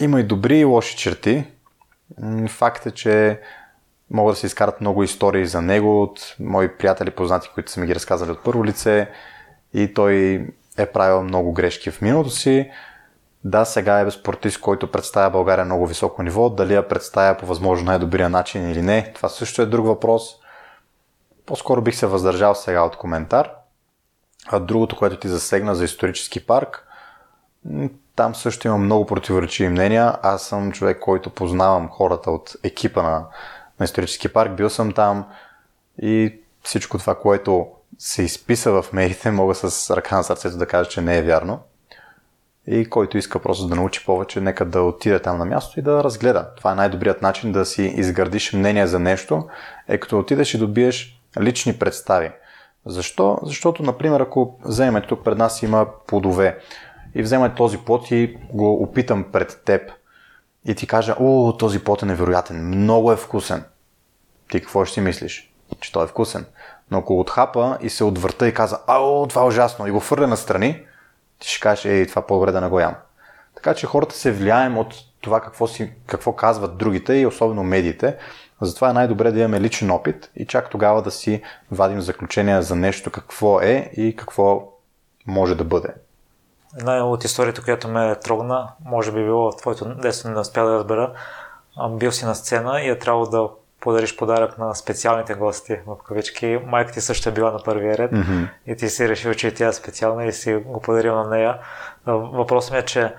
[0.00, 1.44] Има и добри и лоши черти.
[2.48, 3.40] Факт е, че
[4.10, 7.86] могат да се изкарат много истории за него от мои приятели, познати, които са ми
[7.86, 9.10] ги разказали от първо лице
[9.74, 10.46] и той
[10.78, 12.70] е правил много грешки в миналото си.
[13.44, 16.50] Да, сега е спортист, който представя България много високо ниво.
[16.50, 20.36] Дали я представя по възможно най-добрия начин или не, това също е друг въпрос.
[21.46, 23.50] По-скоро бих се въздържал сега от коментар.
[24.48, 26.86] А другото, което ти засегна за исторически парк,
[28.16, 30.14] там също има много противоречиви мнения.
[30.22, 33.26] Аз съм човек, който познавам хората от екипа на,
[33.80, 34.56] на исторически парк.
[34.56, 35.26] Бил съм там
[36.02, 37.66] и всичко това, което
[37.98, 41.58] се изписа в медиите, мога с ръка на сърцето да кажа, че не е вярно.
[42.66, 46.04] И който иска просто да научи повече, нека да отиде там на място и да
[46.04, 46.48] разгледа.
[46.56, 49.48] Това е най-добрият начин да си изградиш мнение за нещо,
[49.88, 52.30] е като отидеш и добиеш лични представи.
[52.86, 53.38] Защо?
[53.42, 56.58] Защото, например, ако вземем тук пред нас има плодове
[57.14, 59.92] и вземем този плод и го опитам пред теб
[60.64, 63.64] и ти кажа, о, този плод е невероятен, много е вкусен.
[64.50, 65.52] Ти какво ще си мислиш?
[65.80, 66.46] Че той е вкусен.
[66.90, 70.26] Но ако отхапа и се отвърта и каза, ао, това е ужасно, и го фърля
[70.26, 70.86] настрани,
[71.38, 72.94] ти ще кажеш, ей, това по-добре да не го ям.
[73.54, 78.16] Така че хората се влияем от това какво, си, какво казват другите и особено медиите.
[78.60, 82.76] Затова е най-добре да имаме личен опит и чак тогава да си вадим заключения за
[82.76, 84.68] нещо какво е и какво
[85.26, 85.88] може да бъде.
[86.78, 90.74] Една от историите, която ме трогна, може би било в твоето детство, не успя да
[90.74, 91.12] разбера.
[91.90, 93.48] Бил си на сцена и е трябвало да
[93.80, 96.60] подариш подарък на специалните гости в кавички.
[96.66, 98.48] Майка ти също е била на първия ред mm-hmm.
[98.66, 101.58] и ти си решил, че тя е специална и си го подарил на нея.
[102.06, 103.14] Въпросът ми е, че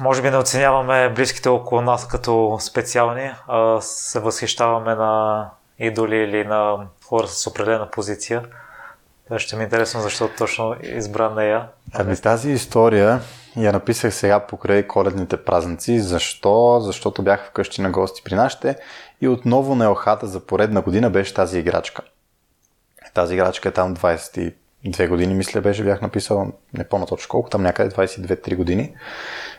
[0.00, 6.44] може би не оценяваме близките около нас като специални, а се възхищаваме на идоли или
[6.44, 8.42] на хора с определена позиция.
[9.38, 11.68] Ще ми е интересно, защото точно избра нея.
[11.92, 13.20] Ами тази история
[13.56, 16.00] я написах сега покрай коледните празници.
[16.00, 16.80] Защо?
[16.80, 18.76] Защото бях вкъщи на гости при нашите
[19.20, 22.02] и отново на Елхата за поредна година беше тази играчка.
[23.14, 27.62] Тази играчка е там 22 години, мисля, беше, бях написал, не помня точно колко, там
[27.62, 28.94] някъде 22-3 години.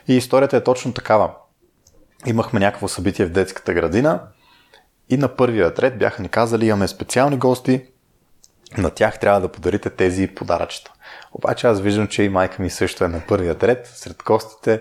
[0.08, 1.30] И историята е точно такава.
[2.26, 4.20] Имахме някакво събитие в детската градина
[5.10, 7.86] и на първия ред бяха ни казали, имаме специални гости,
[8.78, 10.92] на тях трябва да подарите тези подаръчета.
[11.32, 14.80] Обаче аз виждам, че и майка ми също е на първия ред сред гостите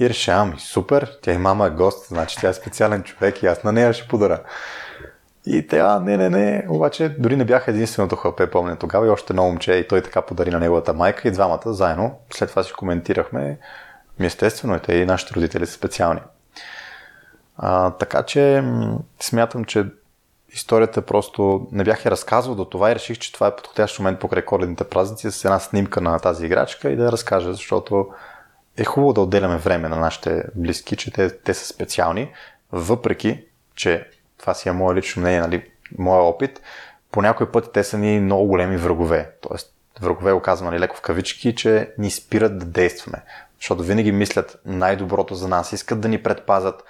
[0.00, 3.46] и решавам, и супер, тя и мама е гост, значи тя е специален човек и
[3.46, 4.40] аз на нея ще подаря.
[5.46, 9.32] И тя, не, не, не, обаче дори не бях единственото хлапе, помня тогава и още
[9.32, 12.18] едно момче и той така подари на неговата майка и двамата заедно.
[12.30, 13.58] След това си коментирахме.
[14.18, 16.20] Ми естествено, и те и нашите родители са специални.
[17.56, 18.64] А, така че
[19.20, 19.86] смятам, че
[20.52, 24.20] историята просто не бях я разказвал до това и реших, че това е подходящ момент
[24.20, 28.08] покрай коледните празници с една снимка на тази играчка и да я разкажа, защото
[28.76, 32.32] е хубаво да отделяме време на нашите близки, че те, те са специални,
[32.72, 33.44] въпреки,
[33.74, 36.60] че това си е мое лично мнение, нали, моя опит,
[37.12, 39.30] по някой път те са ни много големи врагове.
[39.40, 43.22] Тоест, врагове го казвам нали, леко в кавички, че ни спират да действаме.
[43.60, 46.84] Защото винаги мислят най-доброто за нас, искат да ни предпазят,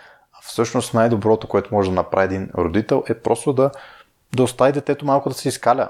[0.49, 3.71] всъщност най-доброто, което може да направи един родител е просто да,
[4.35, 5.89] да остави детето малко да се изкаля.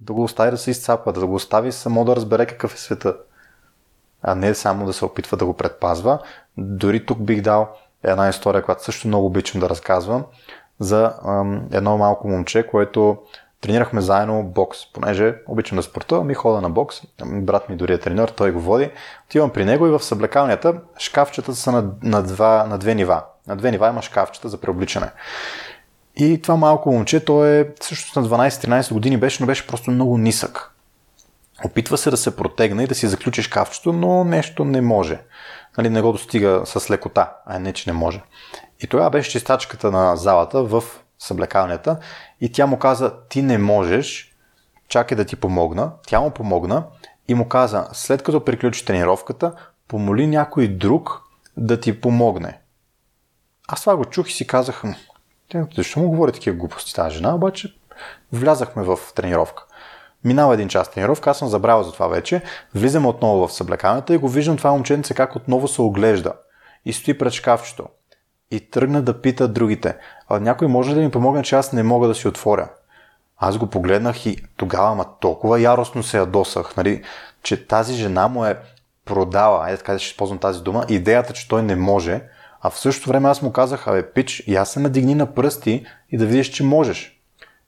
[0.00, 3.16] Да го остави да се изцапа, да го остави само да разбере какъв е света.
[4.22, 6.18] А не само да се опитва да го предпазва.
[6.58, 7.68] Дори тук бих дал
[8.02, 10.24] една история, която също много обичам да разказвам,
[10.80, 13.18] за ам, едно малко момче, което
[13.62, 17.00] тренирахме заедно бокс, понеже обичам да спортувам и хода на бокс.
[17.24, 18.90] Брат ми дори е треньор, той го води.
[19.26, 23.22] Отивам при него и в съблекалнята шкафчета са на, на, два, на две нива.
[23.46, 25.10] На две нива има шкафчета за преобличане.
[26.16, 30.18] И това малко момче, той е също на 12-13 години беше, но беше просто много
[30.18, 30.74] нисък.
[31.64, 35.20] Опитва се да се протегне и да си заключи шкафчето, но нещо не може.
[35.78, 38.22] Нали, не го достига с лекота, а не, че не може.
[38.80, 40.82] И тогава беше чистачката на залата в
[41.22, 41.98] съблекалнята
[42.40, 44.36] и тя му каза, ти не можеш,
[44.88, 45.92] чакай да ти помогна.
[46.06, 46.84] Тя му помогна
[47.28, 49.52] и му каза, след като приключи тренировката,
[49.88, 51.22] помоли някой друг
[51.56, 52.58] да ти помогне.
[53.68, 54.82] Аз това го чух и си казах,
[55.76, 57.74] защо му говори такива глупости тази жена, обаче
[58.32, 59.64] влязахме в тренировка.
[60.24, 62.42] Минава един час тренировка, аз съм забравил за това вече.
[62.74, 66.32] Влизаме отново в съблекалната и го виждам това момченце как отново се оглежда.
[66.84, 67.86] И стои пред шкафчето.
[68.50, 69.96] И тръгна да пита другите.
[70.34, 72.68] А някой може да ми помогне, че аз не мога да си отворя.
[73.38, 77.02] Аз го погледнах и тогава ма толкова яростно се ядосах, нали,
[77.42, 78.58] че тази жена му е
[79.04, 82.22] продала, е така ще използвам тази дума, идеята, че той не може,
[82.60, 86.18] а в същото време аз му казах, абе, пич, аз се надигни на пръсти и
[86.18, 87.22] да видиш, че можеш.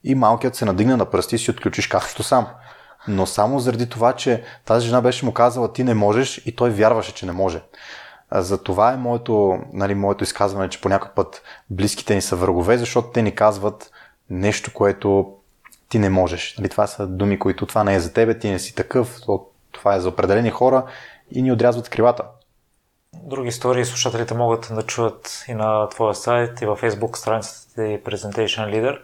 [0.05, 2.47] И малкият се надигна на пръсти и си отключиш както сам.
[3.09, 6.71] Но само заради това, че тази жена беше му казала, ти не можеш и той
[6.71, 7.61] вярваше, че не може.
[8.35, 12.79] За това е моето, нали, моето изказване, че по някой път близките ни са врагове,
[12.79, 13.91] защото те ни казват
[14.31, 15.35] нещо, което
[15.89, 16.57] ти не можеш.
[16.59, 19.21] Нали, това са думи, които това не е за тебе, ти не си такъв,
[19.73, 20.85] това е за определени хора
[21.31, 22.25] и ни отрязват крилата.
[23.23, 27.81] Други истории слушателите могат да чуят и на твоя сайт, и във Facebook страницата ти
[27.81, 28.99] Presentation Leader.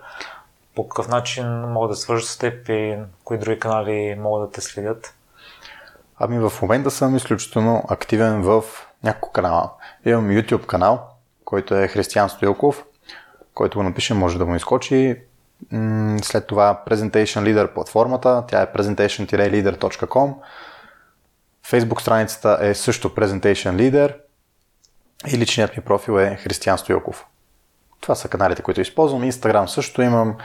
[0.75, 4.61] По какъв начин могат да свържат с теб и кои други канали могат да те
[4.61, 5.15] следят?
[6.23, 8.65] Ами в момента съм изключително активен в
[9.05, 9.71] няколко канала.
[10.07, 11.09] Имам YouTube канал,
[11.45, 12.85] който е Християн Стоилков,
[13.55, 15.17] който го напише, може да му изкочи.
[16.23, 20.35] След това Presentation Leader платформата, тя е presentation-leader.com.
[21.67, 24.17] Facebook страницата е също Presentation Leader
[25.35, 27.27] и личният ми профил е Християн Стоилков.
[28.01, 29.23] Това са каналите, които използвам.
[29.23, 30.37] Instagram също имам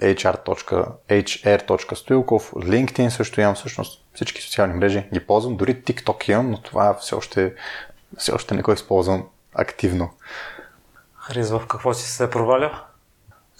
[0.00, 6.94] hr.stoilkov, LinkedIn също имам всъщност всички социални мрежи ги ползвам, дори TikTok имам, но това
[6.94, 7.54] все още,
[8.18, 10.10] все още не го използвам активно.
[11.16, 12.70] Хрис, в какво си се провалял?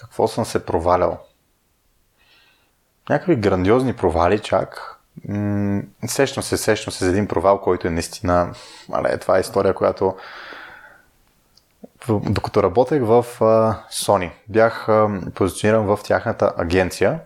[0.00, 1.18] Какво съм се провалял?
[3.08, 4.98] Някакви грандиозни провали чак.
[5.28, 8.54] М- сещам се, сещам се за един провал, който е наистина...
[8.92, 10.16] Але, това е история, която
[12.08, 13.26] докато работех в
[13.90, 14.88] Sony, бях
[15.34, 17.20] позициониран в тяхната агенция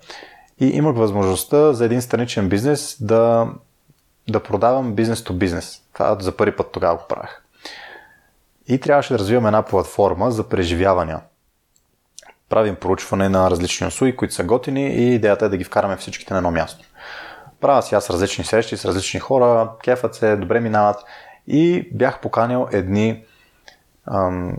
[0.60, 3.48] и имах възможността за един страничен бизнес да,
[4.28, 5.82] да продавам бизнес то бизнес.
[5.92, 7.42] Това за първи път тогава го правих.
[8.68, 11.20] И трябваше да развивам една платформа за преживявания.
[12.48, 16.34] Правим проучване на различни услуги, които са готини и идеята е да ги вкараме всичките
[16.34, 16.84] на едно място.
[17.60, 20.96] Правя си аз различни срещи с различни хора, кефът се, добре минават
[21.46, 23.24] и бях поканил едни
[24.12, 24.56] ам,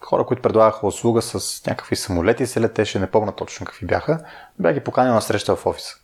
[0.00, 4.24] хора, които предлагаха услуга с някакви самолети се летеше, не помня точно какви бяха,
[4.58, 5.96] бях ги поканил на среща в офиса.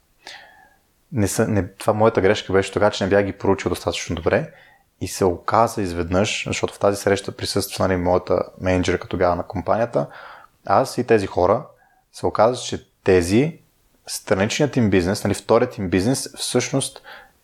[1.13, 4.51] не са, не, това моята грешка беше тогава, че не бях ги проучил достатъчно добре
[5.01, 10.07] и се оказа изведнъж, защото в тази среща присъства нали, моята менеджерка тогава на компанията,
[10.67, 11.67] аз и тези хора
[12.13, 13.59] се оказа, че тези
[14.07, 17.03] страничният им бизнес, нали, вторият им бизнес всъщност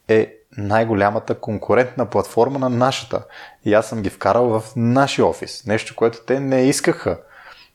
[0.09, 3.23] е най-голямата конкурентна платформа на нашата.
[3.65, 5.67] И аз съм ги вкарал в нашия офис.
[5.67, 7.19] Нещо, което те не искаха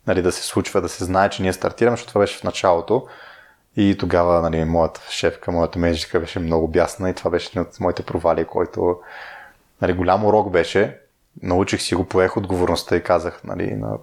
[0.08, 3.08] нали, да се случва, да се знае, че ние стартираме, защото това беше в началото.
[3.78, 7.80] И тогава нали, моята шефка, моята менеджерка беше много бясна и това беше един от
[7.80, 9.00] моите провали, който
[9.82, 11.00] нали, голям урок беше.
[11.42, 13.98] Научих си го, поех отговорността и казах нали, на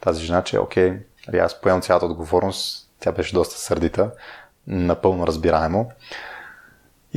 [0.00, 0.92] тази жена, че окей,
[1.28, 2.90] нали, аз поемам цялата отговорност.
[3.00, 4.10] Тя беше доста сърдита,
[4.66, 5.90] напълно разбираемо.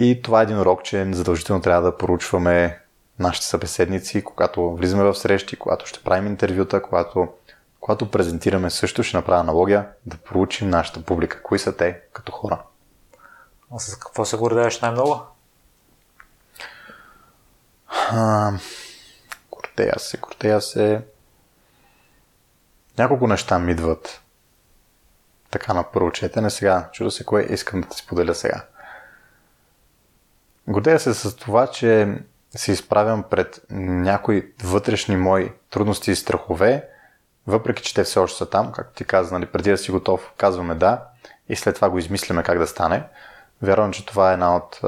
[0.02, 2.82] И това е един урок, че задължително трябва да поручваме
[3.20, 7.28] нашите събеседници, когато влизаме в срещи, когато ще правим интервюта, когато,
[7.80, 11.44] когато презентираме също, ще направя аналогия, да проучим нашата публика.
[11.44, 12.62] Кои са те като хора?
[13.76, 15.22] А с какво се гордееш най-много?
[18.12, 18.52] А,
[19.52, 21.02] гордея се, гордея се.
[22.98, 24.22] Няколко неща ми идват
[25.52, 26.50] така на първо четене.
[26.50, 28.66] Сега чудо се кое искам да ти споделя сега.
[30.70, 32.18] Гордея се с това, че
[32.56, 36.88] се изправям пред някои вътрешни мои трудности и страхове,
[37.48, 40.32] въпреки че те все още са там, както ти каза, нали, преди да си готов,
[40.38, 41.02] казваме да
[41.50, 43.04] и след това го измисляме как да стане.
[43.62, 44.80] Вярвам, че това е една от,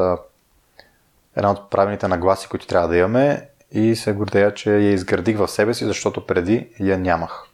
[1.35, 5.47] една от правилните нагласи, които трябва да имаме и се гордея, че я изградих в
[5.47, 7.50] себе си, защото преди я нямах.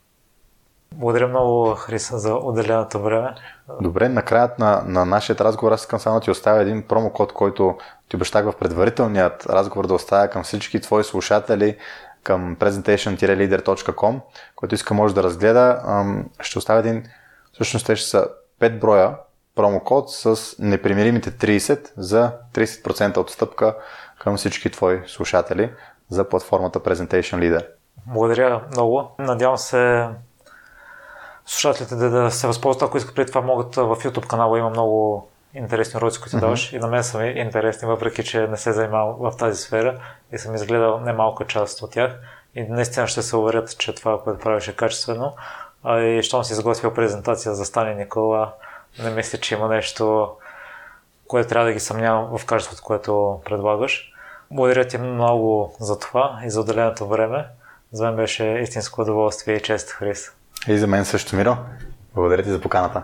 [0.98, 3.36] Благодаря много, Хриса, за отделеното време.
[3.82, 7.78] Добре, накраят на, на нашия разговор аз искам само да ти оставя един промокод, който
[8.10, 11.78] ти обещах в предварителният разговор да оставя към всички твои слушатели
[12.24, 14.20] към presentation-leader.com,
[14.56, 15.82] който иска може да разгледа.
[16.40, 17.04] Ще оставя един,
[17.54, 18.28] всъщност те ще са
[18.62, 19.16] 5 броя
[19.56, 23.76] промокод с непримиримите 30 за 30% отстъпка
[24.20, 25.72] към всички твои слушатели
[26.10, 27.66] за платформата Presentation Leader.
[28.08, 29.12] Благодаря много.
[29.20, 30.08] Надявам се
[31.48, 35.28] слушателите да, да се възползват, ако искат преди това могат в YouTube канала има много
[35.54, 36.40] интересни уроци, които mm-hmm.
[36.40, 40.00] даваш и на мен са ми интересни, въпреки че не се занимавам в тази сфера
[40.32, 42.20] и съм изгледал немалка част от тях
[42.56, 45.36] и наистина ще се уверят, че това, което правиш е качествено.
[45.84, 48.54] А и щом си изготвил презентация за Стани Никола,
[49.04, 50.32] не мисля, че има нещо,
[51.28, 54.12] което трябва да ги съмнявам в качеството, което предлагаш.
[54.52, 57.46] Благодаря ти много за това и за отделеното време.
[57.92, 60.37] За мен беше истинско удоволствие и чест, Хрис.
[60.68, 61.58] И за мен също, Миро.
[62.16, 63.04] Благодаря ти за поканата.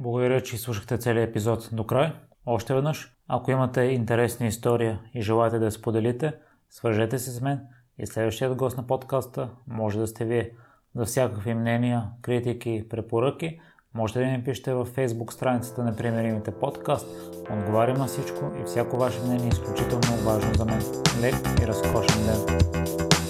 [0.00, 2.12] Благодаря, че слушахте целият епизод до край.
[2.46, 6.32] Още веднъж, ако имате интересна история и желаете да я споделите,
[6.70, 7.60] свържете се с мен
[7.98, 10.50] и следващият гост на подкаста може да сте вие.
[10.96, 13.60] За всякакви мнения, критики, препоръки,
[13.94, 17.06] можете да ни пишете във Facebook страницата на Примеримите подкаст.
[17.50, 20.82] Отговарям на всичко и всяко ваше мнение е изключително важно за мен.
[21.20, 23.23] Лек и разкошен ден!